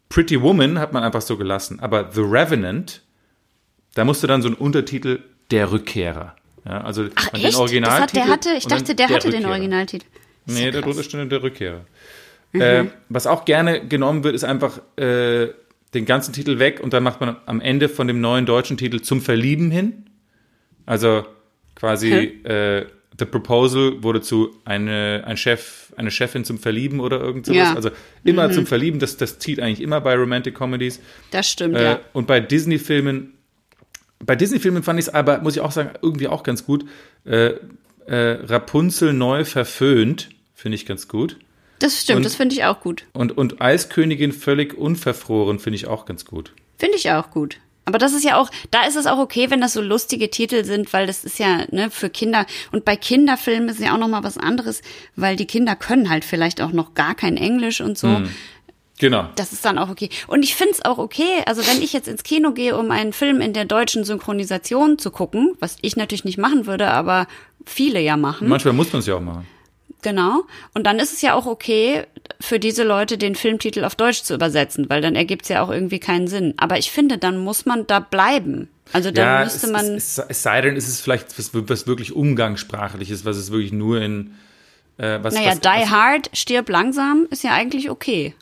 [0.09, 3.01] Pretty Woman hat man einfach so gelassen, aber The Revenant,
[3.95, 5.19] da musste dann so ein Untertitel
[5.51, 6.35] Der Rückkehrer.
[6.65, 7.45] Ja, also Ach echt?
[7.45, 7.59] Das
[7.99, 9.51] hat, der hatte, ich dachte, der hatte den Rückkehrer.
[9.51, 10.05] Originaltitel.
[10.45, 10.95] Ist Nee, ja da krass.
[10.95, 11.85] drunter steht der Rückkehrer.
[12.53, 15.47] Äh, was auch gerne genommen wird, ist einfach äh,
[15.93, 19.01] den ganzen Titel weg und dann macht man am Ende von dem neuen deutschen Titel
[19.01, 20.05] zum Verlieben hin.
[20.85, 21.25] Also
[21.75, 22.85] quasi äh,
[23.19, 27.57] The Proposal wurde zu eine, ein Chef, eine Chefin zum Verlieben oder irgend sowas.
[27.57, 27.75] Ja.
[27.75, 27.91] Also
[28.23, 30.99] immer zum Verlieben, das, das zieht eigentlich immer bei Romantic Comedies.
[31.29, 31.99] Das stimmt, Äh, ja.
[32.13, 33.33] Und bei Disney-Filmen,
[34.25, 36.85] bei Disney-Filmen fand ich es aber, muss ich auch sagen, irgendwie auch ganz gut.
[37.25, 37.53] Äh,
[38.07, 41.37] äh, Rapunzel neu verföhnt, finde ich ganz gut.
[41.81, 43.05] Das stimmt, und- das finde ich auch gut.
[43.13, 46.53] Und, und Eiskönigin völlig unverfroren, finde ich auch ganz gut.
[46.77, 47.57] Finde ich auch gut.
[47.85, 50.63] Aber das ist ja auch, da ist es auch okay, wenn das so lustige Titel
[50.63, 52.45] sind, weil das ist ja ne, für Kinder.
[52.71, 54.81] Und bei Kinderfilmen ist ja auch noch mal was anderes,
[55.15, 58.21] weil die Kinder können halt vielleicht auch noch gar kein Englisch und so.
[58.99, 59.27] Genau.
[59.35, 60.09] Das ist dann auch okay.
[60.27, 63.13] Und ich finde es auch okay, also wenn ich jetzt ins Kino gehe, um einen
[63.13, 67.25] Film in der deutschen Synchronisation zu gucken, was ich natürlich nicht machen würde, aber
[67.65, 68.47] viele ja machen.
[68.47, 69.47] Manchmal muss man es ja auch machen.
[70.01, 70.43] Genau.
[70.73, 72.05] Und dann ist es ja auch okay,
[72.39, 75.69] für diese Leute den Filmtitel auf Deutsch zu übersetzen, weil dann ergibt es ja auch
[75.69, 76.53] irgendwie keinen Sinn.
[76.57, 78.69] Aber ich finde, dann muss man da bleiben.
[78.93, 79.85] Also dann ja, müsste es, man.
[79.95, 83.71] Es, es, es sei denn, es ist vielleicht was, was wirklich umgangssprachliches, was es wirklich
[83.71, 84.31] nur in
[84.97, 88.35] äh, was, naja, was, Die was, Hard, stirb langsam ist ja eigentlich okay.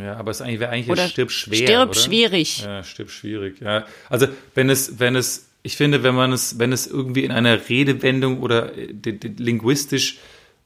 [0.00, 1.56] Ja, aber es eigentlich, wäre eigentlich Oder stirb schwer.
[1.56, 2.00] stirb oder?
[2.00, 2.62] schwierig.
[2.64, 3.60] Ja, stirb schwierig.
[3.60, 7.30] Ja, also wenn es, wenn es, ich finde, wenn man es, wenn es irgendwie in
[7.30, 8.92] einer Redewendung oder äh,
[9.36, 10.18] linguistisch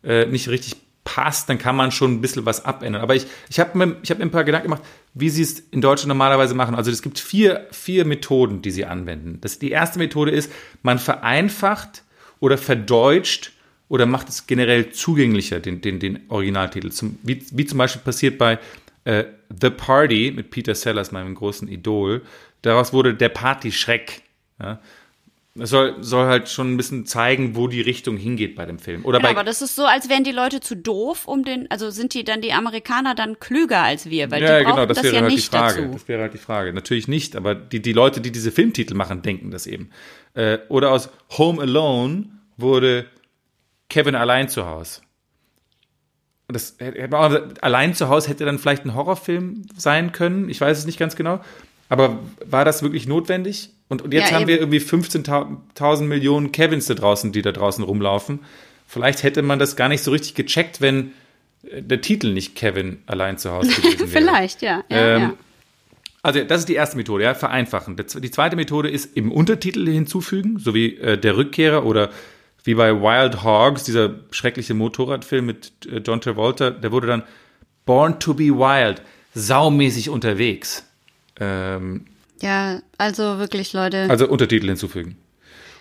[0.03, 3.01] äh, nicht richtig passt, dann kann man schon ein bisschen was abändern.
[3.01, 4.83] Aber ich, ich habe mir, habe mir ein paar Gedanken gemacht,
[5.15, 6.75] wie sie es in Deutschland normalerweise machen.
[6.75, 9.39] Also es gibt vier, vier Methoden, die sie anwenden.
[9.41, 12.03] Das, die erste Methode ist, man vereinfacht
[12.41, 13.53] oder verdeutscht
[13.89, 16.91] oder macht es generell zugänglicher, den, den, den Originaltitel.
[16.91, 18.59] Zum, wie, wie zum Beispiel passiert bei
[19.05, 22.21] äh, The Party mit Peter Sellers, meinem großen Idol.
[22.61, 24.21] Daraus wurde der Party-Schreck.
[24.61, 24.79] Ja?
[25.61, 29.05] Es soll, soll halt schon ein bisschen zeigen, wo die Richtung hingeht bei dem Film.
[29.05, 31.71] Oder Genau, bei, aber das ist so, als wären die Leute zu doof, um den,
[31.71, 34.87] also sind die dann die Amerikaner dann klüger als wir, weil ja, die brauchen genau,
[34.87, 35.83] das, das, wäre ja halt die nicht Frage.
[35.83, 35.93] dazu.
[35.93, 36.73] Das wäre halt die Frage.
[36.73, 39.91] Natürlich nicht, aber die, die Leute, die diese Filmtitel machen, denken das eben.
[40.35, 43.07] Äh, oder aus Home Alone wurde
[43.89, 45.03] Kevin allein zu Hause.
[46.51, 46.77] Das
[47.61, 50.49] allein zu Hause hätte dann vielleicht ein Horrorfilm sein können.
[50.49, 51.41] Ich weiß es nicht ganz genau.
[51.89, 53.71] Aber war das wirklich notwendig?
[53.89, 57.83] Und, und jetzt Ja, haben wir irgendwie 15.000 Millionen Kevins da draußen, die da draußen
[57.83, 58.41] rumlaufen.
[58.87, 61.13] Vielleicht hätte man das gar nicht so richtig gecheckt, wenn
[61.63, 64.09] äh, der Titel nicht Kevin allein zu Hause gewesen wäre.
[64.09, 64.85] Vielleicht, ja.
[64.91, 65.35] ja, Ähm, ja.
[66.23, 67.97] Also das ist die erste Methode, ja, vereinfachen.
[67.97, 72.11] Die zweite Methode ist im Untertitel hinzufügen, so wie äh, der Rückkehrer oder
[72.65, 77.23] wie bei Wild Hogs, dieser schreckliche Motorradfilm mit äh, John Travolta, der wurde dann
[77.87, 79.01] Born to be Wild,
[79.35, 80.88] saumäßig unterwegs.
[81.41, 82.07] Ähm,
[82.41, 84.07] Ja, also wirklich, Leute.
[84.09, 85.17] also Untertitel hinzufügen.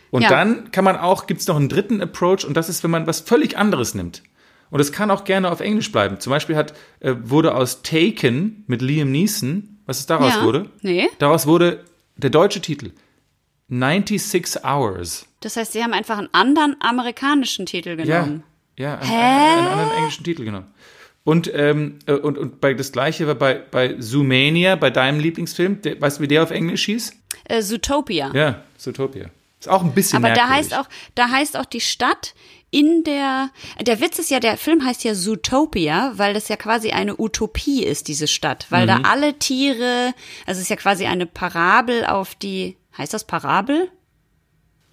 [0.10, 0.30] Und Ja.
[0.30, 3.08] dann kann man auch, gibt es noch einen dritten Approach und das ist, wenn man
[3.08, 4.24] was völlig anderes nimmt.
[4.70, 6.20] Und es kann auch gerne auf Englisch bleiben.
[6.20, 10.44] Zum Beispiel hat, äh, wurde aus Taken mit Liam Neeson, was es daraus ja.
[10.44, 10.70] wurde?
[10.82, 11.10] Nee.
[11.20, 11.86] Daraus wurde
[12.18, 12.92] der deutsche Titel
[13.70, 15.26] 96 Hours.
[15.42, 18.44] Das heißt, sie haben einfach einen anderen amerikanischen Titel genommen.
[18.78, 20.68] Ja, ja einen, einen, einen anderen englischen Titel genommen.
[21.28, 25.82] Und, ähm, äh, und, und bei das gleiche war bei, bei Zoomania, bei deinem Lieblingsfilm.
[25.82, 27.12] Der, weißt du, wie der auf Englisch hieß?
[27.50, 28.32] Äh, Zootopia.
[28.34, 29.26] Ja, Zootopia.
[29.60, 30.72] Ist auch ein bisschen Aber da merkwürdig.
[30.72, 32.34] heißt auch, da heißt auch die Stadt
[32.72, 33.50] in der,
[33.82, 37.84] der Witz ist ja, der Film heißt ja Zootopia, weil das ja quasi eine Utopie
[37.84, 38.88] ist, diese Stadt, weil Mhm.
[38.88, 40.14] da alle Tiere,
[40.46, 43.90] also es ist ja quasi eine Parabel auf die, heißt das Parabel?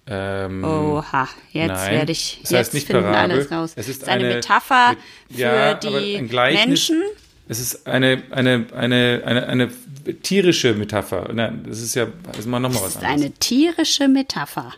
[0.07, 3.31] Ähm, Oha, jetzt nein, werde ich, es jetzt heißt nicht finden Parabel.
[3.37, 3.73] alles raus.
[3.75, 4.95] Es ist es ist eine, eine- Metapher
[5.31, 6.21] für ja, die.
[6.53, 7.01] Menschen.
[7.47, 9.69] Es ist eine, eine, eine, eine, eine
[10.21, 11.29] tierische Metapher.
[11.33, 13.21] Nein, das ist ja, das ist mal nochmal was Das ist anderes.
[13.25, 14.73] eine tierische Metapher.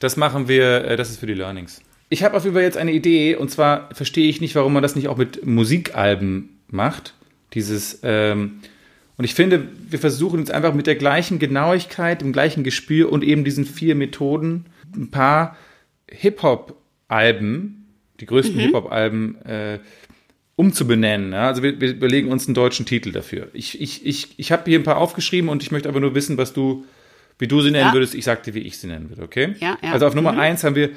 [0.00, 1.80] Das machen wir, äh, das ist für die Learnings.
[2.08, 4.82] Ich habe auf jeden Fall jetzt eine Idee und zwar verstehe ich nicht, warum man
[4.82, 7.14] das nicht auch mit Musikalben macht.
[7.54, 8.60] Dieses, ähm,
[9.18, 13.22] und ich finde, wir versuchen jetzt einfach mit der gleichen Genauigkeit, dem gleichen Gespür und
[13.24, 14.66] eben diesen vier Methoden
[14.96, 15.56] ein paar
[16.10, 17.86] Hip-Hop-Alben,
[18.20, 19.78] die größten Hip-Hop-Alben, äh,
[20.56, 21.32] umzubenennen.
[21.32, 21.48] Ja?
[21.48, 23.48] Also wir, wir überlegen uns einen deutschen Titel dafür.
[23.52, 26.36] Ich, ich, ich, ich habe hier ein paar aufgeschrieben und ich möchte aber nur wissen,
[26.36, 26.84] was du,
[27.38, 27.92] wie du sie nennen Ja.
[27.92, 28.14] würdest.
[28.14, 29.54] Ich sag dir, wie ich sie nennen würde, okay?
[29.60, 29.92] Ja, ja.
[29.92, 30.90] Also auf Nummer eins haben wir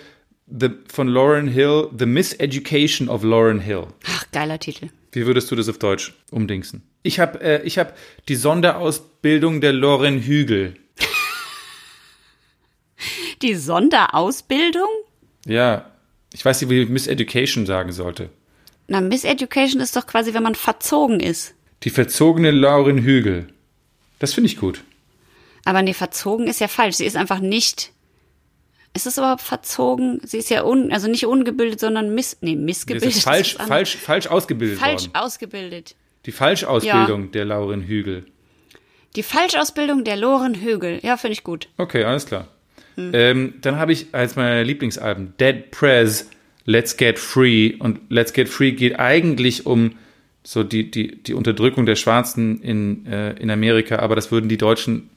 [0.48, 3.88] the, von Lauren Hill, The Miseducation of Lauren Hill.
[4.08, 4.88] Ach, geiler Titel.
[5.12, 6.84] Wie würdest du das auf Deutsch umdingsen?
[7.04, 7.98] Ich habe äh, ich hab
[8.28, 10.76] die Sonderausbildung der Lauren Hügel.
[13.42, 14.88] Die Sonderausbildung?
[15.46, 15.92] Ja,
[16.34, 18.30] ich weiß nicht, wie ich Miseducation sagen sollte.
[18.88, 21.56] Na, Miseducation ist doch quasi, wenn man verzogen ist.
[21.84, 23.48] Die verzogene Lauren Hügel.
[24.20, 24.84] Das finde ich gut.
[25.66, 26.98] Aber nee, verzogen ist ja falsch.
[26.98, 27.92] Sie ist einfach nicht.
[28.94, 30.20] Ist es überhaupt verzogen?
[30.24, 33.10] Sie ist ja un, also nicht ungebildet, sondern miss, nee, missgebildet.
[33.10, 35.16] ist falsch, falsch, falsch ausgebildet falsch worden.
[35.16, 35.96] ausgebildet.
[36.26, 38.26] Die Falschausbildung der Lauren Hügel.
[39.16, 41.00] Die Falschausbildung der Loren Hügel.
[41.04, 41.68] Ja, finde ich gut.
[41.78, 42.48] Okay, alles klar.
[42.98, 46.30] Ähm, dann habe ich als meine Lieblingsalben Dead Prez,
[46.66, 47.74] Let's Get Free.
[47.80, 49.96] Und Let's Get Free geht eigentlich um
[50.44, 54.58] so die, die, die Unterdrückung der Schwarzen in, äh, in Amerika, aber das würden die
[54.58, 55.10] deutschen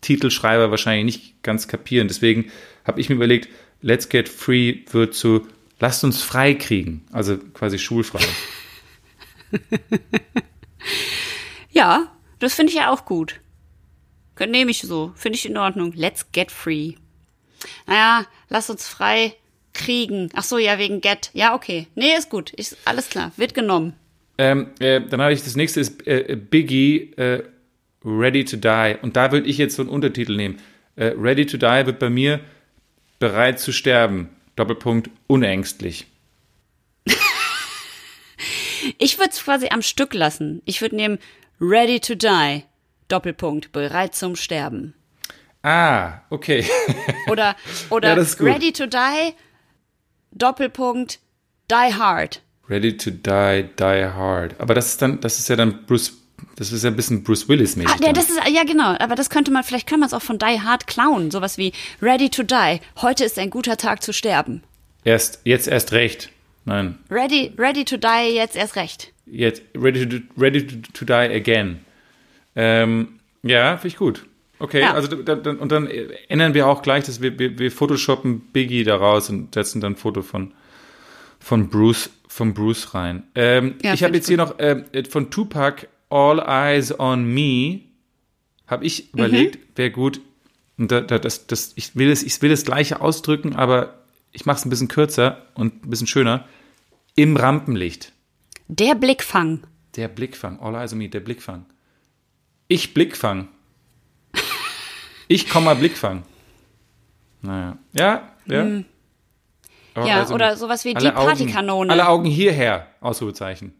[0.00, 2.08] Titelschreiber wahrscheinlich nicht ganz kapieren.
[2.08, 2.50] Deswegen
[2.86, 3.48] habe ich mir überlegt,
[3.82, 5.46] Let's Get Free wird zu
[5.78, 8.24] Lasst uns frei kriegen, also quasi schulfrei.
[11.76, 13.38] Ja, das finde ich ja auch gut.
[14.40, 15.12] Nehme ich so.
[15.14, 15.92] Finde ich in Ordnung.
[15.94, 16.94] Let's get free.
[17.86, 19.34] Naja, lass uns frei
[19.74, 20.30] kriegen.
[20.32, 21.28] Ach so, ja, wegen get.
[21.34, 21.86] Ja, okay.
[21.94, 22.54] Nee, ist gut.
[22.56, 23.30] Ich, alles klar.
[23.36, 23.92] Wird genommen.
[24.38, 27.42] Ähm, äh, dann habe ich das nächste ist äh, Biggie äh,
[28.02, 30.58] Ready to Die und da würde ich jetzt so einen Untertitel nehmen.
[30.96, 32.40] Äh, Ready to Die wird bei mir
[33.18, 34.30] bereit zu sterben.
[34.56, 36.06] Doppelpunkt unängstlich.
[38.98, 40.62] Ich würde es quasi am Stück lassen.
[40.64, 41.18] Ich würde nehmen
[41.60, 42.62] ready to die.
[43.08, 43.72] Doppelpunkt.
[43.72, 44.94] Bereit zum Sterben.
[45.62, 46.64] Ah, okay.
[47.28, 47.56] Oder,
[47.90, 49.34] oder Ja, ready to die.
[50.32, 51.18] Doppelpunkt.
[51.70, 52.42] Die hard.
[52.68, 54.60] Ready to Die, Die Hard.
[54.60, 56.12] Aber das ist dann, das ist ja dann Bruce,
[56.56, 57.92] das ist ja ein bisschen Bruce Willis mäßig.
[57.92, 58.94] Ah, ja, das ist, ja, genau.
[58.98, 61.30] Aber das könnte man, vielleicht kann man es auch von Die Hard klauen.
[61.30, 61.72] Sowas wie
[62.02, 62.80] Ready to Die.
[63.00, 64.62] Heute ist ein guter Tag zu sterben.
[65.04, 66.30] erst jetzt erst recht.
[66.64, 69.12] Nein, Ready, ready to die, jetzt erst recht.
[69.26, 71.78] jetzt ready to, ready to, to die again.
[72.56, 74.26] Ähm, ja, finde ich gut.
[74.58, 74.94] Okay, Ja.
[74.94, 75.86] also da, da, und dann
[76.28, 79.96] ändern wir auch gleich, dass wir, wir, wir photoshoppen Biggie daraus und setzen dann ein
[79.96, 80.52] Foto von
[81.38, 83.22] von Bruce von Bruce rein.
[83.34, 87.80] Ähm, Ja, ich habe jetzt hier noch äh, von Tupac All Eyes on Me.
[88.66, 89.18] Habe ich Mhm.
[89.18, 90.20] überlegt, wäre gut
[90.78, 93.94] Und da, da, das, das, ich, will es, ich will das Gleiche ausdrücken, aber
[94.32, 96.44] ich mache es ein bisschen kürzer und ein bisschen schöner.
[97.14, 98.12] Im Rampenlicht.
[98.68, 99.66] Der Blickfang.
[99.96, 100.60] Der Blickfang.
[100.60, 101.64] All eyes on me, der Blickfang.
[102.68, 103.48] Ich Blickfang.
[105.28, 106.22] Ich, Komma, Blickfang.
[107.42, 107.78] Naja.
[107.92, 108.62] Ja, ja.
[108.62, 108.84] Hm.
[109.96, 111.90] Ja, on oder sowas wie die Augen- Partykanone.
[111.90, 112.86] Alle Augen hierher.
[113.00, 113.72] Ausrufezeichen.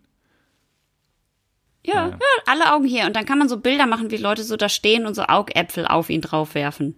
[1.87, 2.17] Ja, ja,
[2.47, 3.07] alle Augen hier.
[3.07, 5.87] Und dann kann man so Bilder machen, wie Leute so da stehen und so Augäpfel
[5.87, 6.95] auf ihn draufwerfen.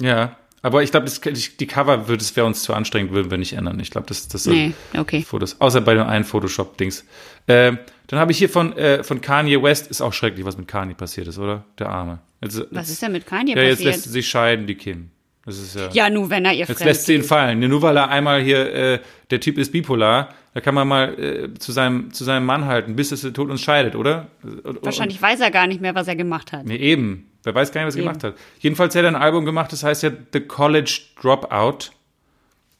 [0.00, 0.36] Ja.
[0.62, 3.78] Aber ich glaube, die Cover würde es wäre uns zu anstrengend, würden wir nicht ändern.
[3.78, 5.22] Ich glaube, das, das Nee, okay.
[5.22, 5.60] Fotos.
[5.60, 7.04] Außer bei dem einen Photoshop-Dings.
[7.46, 7.78] Ähm,
[8.08, 10.94] dann habe ich hier von, äh, von Kanye West, ist auch schrecklich, was mit Kanye
[10.94, 11.64] passiert ist, oder?
[11.78, 12.18] Der Arme.
[12.42, 13.94] Jetzt, Was ist denn mit Kanye Ja, jetzt passiert?
[13.94, 15.10] lässt sie sich scheiden, die Kim.
[15.46, 15.88] Das ist ja.
[15.92, 17.60] ja, nur wenn er ihr Jetzt lässt sie ihn fallen.
[17.60, 18.98] Nur weil er einmal hier, äh,
[19.30, 22.96] der Typ ist bipolar, da kann man mal äh, zu, seinem, zu seinem Mann halten,
[22.96, 24.26] bis es der Tod uns scheidet, oder?
[24.42, 26.64] Und- Wahrscheinlich weiß er gar nicht mehr, was er gemacht hat.
[26.66, 27.30] Nee, eben.
[27.44, 28.08] Wer weiß gar nicht, was er Eben.
[28.08, 28.34] gemacht hat.
[28.58, 31.90] Jedenfalls hat er ein Album gemacht, das heißt ja The College Dropout.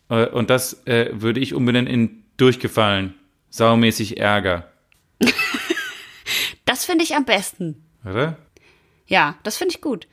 [0.09, 3.15] Äh, Und das äh, würde ich umbenennen in Durchgefallen.
[3.51, 4.69] Saumäßig Ärger.
[6.65, 7.85] Das finde ich am besten.
[8.05, 8.37] Oder?
[9.07, 10.09] Ja, das finde ich gut.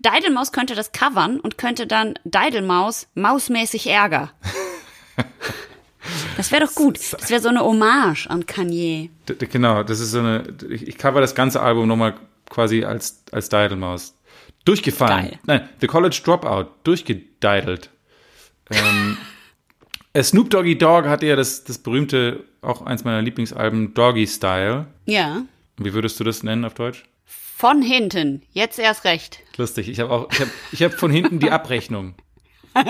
[0.00, 4.32] Deidelmaus könnte das covern und könnte dann Deidelmaus mausmäßig Ärger.
[6.36, 6.98] Das wäre doch gut.
[7.12, 9.10] Das wäre so eine Hommage an Kanye.
[9.26, 10.44] Genau, das ist so eine.
[10.68, 12.14] Ich, cover das ganze Album nochmal
[12.48, 14.14] quasi als, als Deidelmaus.
[14.64, 15.30] Durchgefallen.
[15.30, 15.38] Geil.
[15.46, 16.68] Nein, The College Dropout.
[16.84, 17.90] Durchgedeidelt.
[18.70, 19.16] Ähm,
[20.12, 24.86] äh, Snoop Doggy Dogg hatte ja das, das berühmte, auch eins meiner Lieblingsalben, Doggy Style.
[25.04, 25.42] Ja.
[25.76, 27.04] Wie würdest du das nennen auf Deutsch?
[27.58, 28.42] Von hinten.
[28.52, 29.40] Jetzt erst recht.
[29.56, 29.88] Lustig.
[29.88, 32.14] Ich habe auch, ich habe ich hab von hinten die Abrechnung.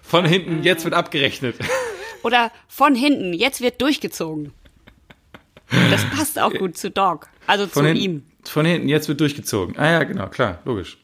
[0.00, 1.56] Von hinten, jetzt wird abgerechnet.
[2.22, 3.34] Oder von hinten.
[3.34, 4.54] Jetzt wird durchgezogen.
[5.90, 7.28] Das passt auch gut zu Dog.
[7.46, 8.26] Also Von zu hinten, ihm.
[8.44, 9.76] Von hinten, jetzt wird durchgezogen.
[9.78, 10.96] Ah ja, genau, klar, logisch.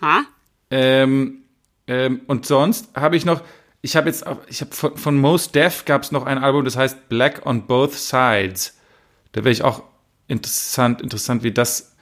[0.00, 0.22] Ha?
[0.70, 1.42] Ähm,
[1.86, 3.42] ähm, und sonst habe ich noch,
[3.82, 6.78] ich habe jetzt, ich habe von, von Most Def gab es noch ein Album, das
[6.78, 8.78] heißt Black on Both Sides.
[9.32, 9.91] Da wäre ich auch
[10.28, 11.94] interessant, interessant, wie das,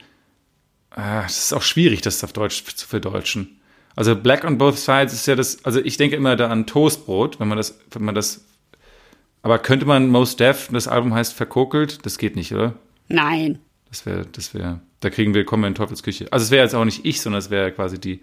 [0.91, 3.59] ah, das ist auch schwierig, das auf Deutsch zu verdeutschen.
[3.95, 7.39] Also Black on Both Sides ist ja das, also ich denke immer da an Toastbrot,
[7.39, 8.45] wenn man das, wenn man das,
[9.41, 12.75] aber könnte man Most Def, das Album heißt Verkokelt, das geht nicht, oder?
[13.07, 13.59] Nein.
[13.89, 16.31] Das wäre, das wäre, da kriegen wir, kommen wir in Teufelsküche.
[16.31, 18.21] Also es wäre jetzt auch nicht ich, sondern es wäre quasi die,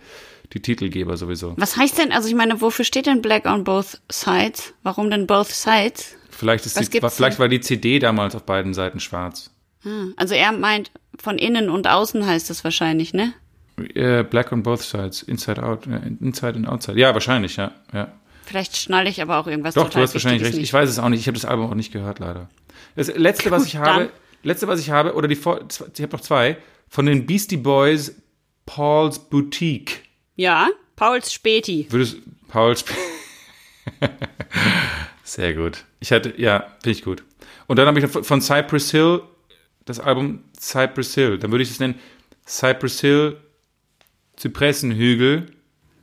[0.54, 1.54] die Titelgeber sowieso.
[1.58, 4.72] Was heißt denn, also ich meine, wofür steht denn Black on both sides?
[4.82, 6.14] Warum denn both sides?
[6.30, 7.38] Vielleicht ist Was die, vielleicht denn?
[7.38, 9.50] war die CD damals auf beiden Seiten schwarz.
[9.84, 13.32] Ah, Also er meint, von innen und außen heißt das wahrscheinlich, ne?
[13.94, 16.98] Äh, Black on both sides, inside out, äh, inside and outside.
[16.98, 18.12] Ja, wahrscheinlich, ja, ja.
[18.44, 20.54] Vielleicht schnalle ich aber auch irgendwas Doch, total du hast wahrscheinlich recht.
[20.54, 20.64] nicht.
[20.64, 21.20] Ich weiß es auch nicht.
[21.20, 22.48] Ich habe das Album auch nicht gehört, leider.
[22.96, 24.08] Das letzte, was ich habe, dann.
[24.42, 26.56] letzte, was ich habe, oder die, vor- ich habe noch zwei,
[26.88, 28.14] von den Beastie Boys,
[28.66, 30.02] Paul's Boutique.
[30.36, 31.86] Ja, Pauls Späti.
[31.90, 32.16] Würdest
[32.48, 32.84] Paul's
[35.24, 35.84] Sehr gut.
[36.00, 37.22] Ich hatte, ja, finde ich gut.
[37.66, 39.20] Und dann habe ich noch von Cypress Hill
[39.88, 41.38] das Album Cypress Hill.
[41.38, 41.98] Dann würde ich es nennen
[42.46, 43.36] Cypress Hill
[44.36, 45.46] Zypressenhügel.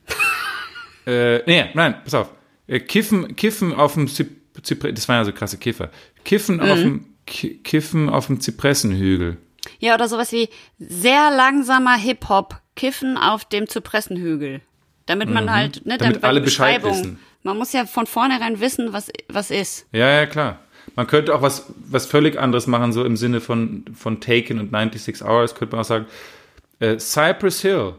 [1.07, 2.31] äh, nee, nein, pass auf.
[2.67, 4.29] Äh, Kiffen, Kiffen auf dem Zyp
[4.61, 5.89] Zypre das waren ja so krasse Kiffer.
[6.23, 9.37] Kiffen auf dem Ki Kiffen auf dem Zypressenhügel.
[9.79, 14.61] Ja, oder sowas wie sehr langsamer Hip-Hop, Kiffen auf dem Zypressenhügel.
[15.07, 15.99] Damit man halt, ne, Mhm.
[15.99, 17.19] Damit bei alle Bescheid wissen.
[17.43, 19.85] Man muss ja von vornherein wissen, was, was ist.
[19.91, 20.59] Ja, ja, klar.
[20.95, 24.71] Man könnte auch was, was völlig anderes machen, so im Sinne von, von Taken und
[24.71, 26.05] 96 Hours, könnte man auch sagen,
[26.79, 27.93] äh, Cypress Hill.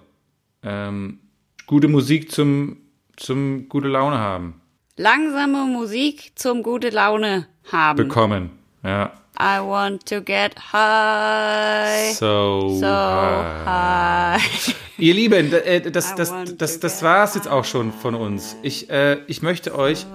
[0.62, 1.18] Ähm,
[1.66, 2.78] gute Musik zum,
[3.16, 4.60] zum gute Laune haben.
[4.96, 7.96] Langsame Musik zum gute Laune haben.
[7.96, 8.50] Bekommen.
[8.82, 9.12] Ja.
[9.38, 12.14] I want to get high.
[12.14, 13.66] So, So high.
[13.66, 14.76] high.
[14.98, 18.56] Ihr Lieben, äh, das, das, das, to das get war's jetzt auch schon von uns.
[18.62, 20.06] Ich, äh, ich möchte euch,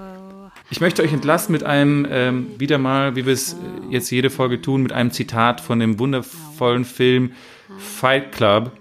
[0.72, 3.58] ich möchte euch entlassen mit einem, ähm, wieder mal, wie wir es äh,
[3.90, 7.34] jetzt jede Folge tun, mit einem Zitat von dem wundervollen Film
[7.78, 8.72] Fight Club.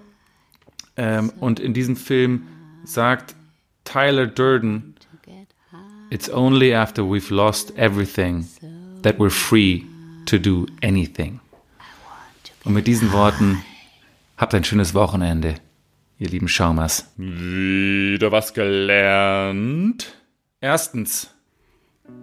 [0.97, 2.47] Ähm, und in diesem Film
[2.85, 3.35] sagt
[3.85, 4.95] Tyler Durden,
[6.13, 8.49] It's only after we've lost everything
[9.03, 9.85] that we're free
[10.27, 11.39] to do anything.
[12.65, 13.63] Und mit diesen Worten
[14.37, 15.55] habt ein schönes Wochenende,
[16.19, 17.13] ihr lieben Schaumers.
[17.17, 20.17] Wieder was gelernt.
[20.61, 21.31] Erstens.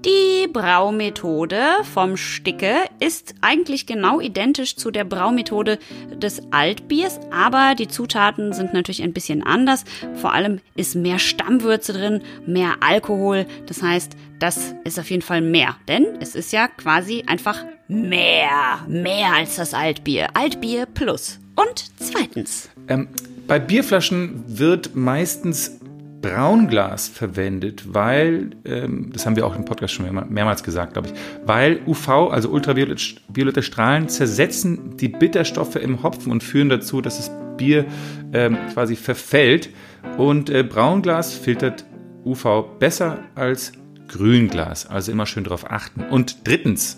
[0.06, 1.62] Die Braumethode
[1.94, 5.80] vom Sticke ist eigentlich genau identisch zu der Braumethode
[6.16, 9.84] des Altbiers, aber die Zutaten sind natürlich ein bisschen anders.
[10.16, 13.48] Vor allem ist mehr Stammwürze drin, mehr Alkohol.
[13.66, 18.86] Das heißt, das ist auf jeden Fall mehr, denn es ist ja quasi einfach mehr,
[18.88, 20.30] mehr als das Altbier.
[20.36, 21.40] Altbier plus.
[21.56, 22.70] Und zweitens.
[22.88, 23.10] Ähm,
[23.48, 25.80] bei Bierflaschen wird meistens
[26.22, 31.10] Braunglas verwendet, weil, ähm, das haben wir auch im Podcast schon mehr, mehrmals gesagt, glaube
[31.10, 31.14] ich,
[31.46, 37.32] weil UV, also ultraviolette Strahlen, zersetzen die Bitterstoffe im Hopfen und führen dazu, dass das
[37.58, 37.86] Bier
[38.34, 39.70] ähm, quasi verfällt.
[40.18, 41.86] Und äh, Braunglas filtert
[42.26, 43.74] UV besser als
[44.08, 44.86] Grünglas.
[44.88, 46.02] Also immer schön darauf achten.
[46.02, 46.98] Und drittens.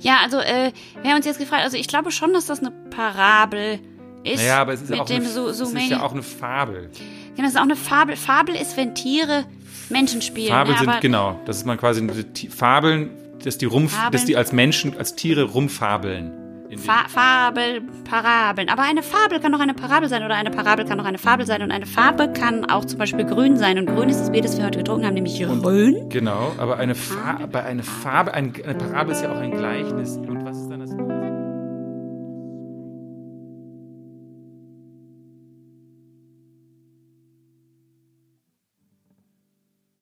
[0.00, 2.72] Ja, also äh, wir haben uns jetzt gefragt, also ich glaube schon, dass das eine
[2.90, 3.80] Parabel
[4.24, 4.44] ist.
[4.44, 6.22] Ja, aber es ist, mit auch, dem eine, so, so es ist ja auch eine
[6.22, 6.90] Fabel.
[7.36, 8.16] Genau, das ist auch eine Fabel.
[8.16, 9.44] Fabel ist, wenn Tiere
[9.90, 10.48] Menschen spielen.
[10.48, 12.06] Fabeln ne, sind, genau, das ist man quasi,
[12.50, 13.10] Fabeln,
[13.42, 14.12] dass die, rum, Fabeln.
[14.12, 16.42] dass die als Menschen, als Tiere rumfabeln.
[16.78, 18.68] Fa Fabel, Parabeln.
[18.68, 21.44] Aber eine Fabel kann doch eine Parabel sein oder eine Parabel kann doch eine Fabel
[21.46, 21.62] sein.
[21.62, 23.78] Und eine Farbe kann auch zum Beispiel grün sein.
[23.78, 26.08] Und grün ist das Bier, das wir heute getrunken haben, nämlich grün.
[26.08, 30.16] Genau, aber eine, Fa bei einer Farbe, ein, eine Parabel ist ja auch ein Gleichnis.
[30.16, 30.71] Und was ist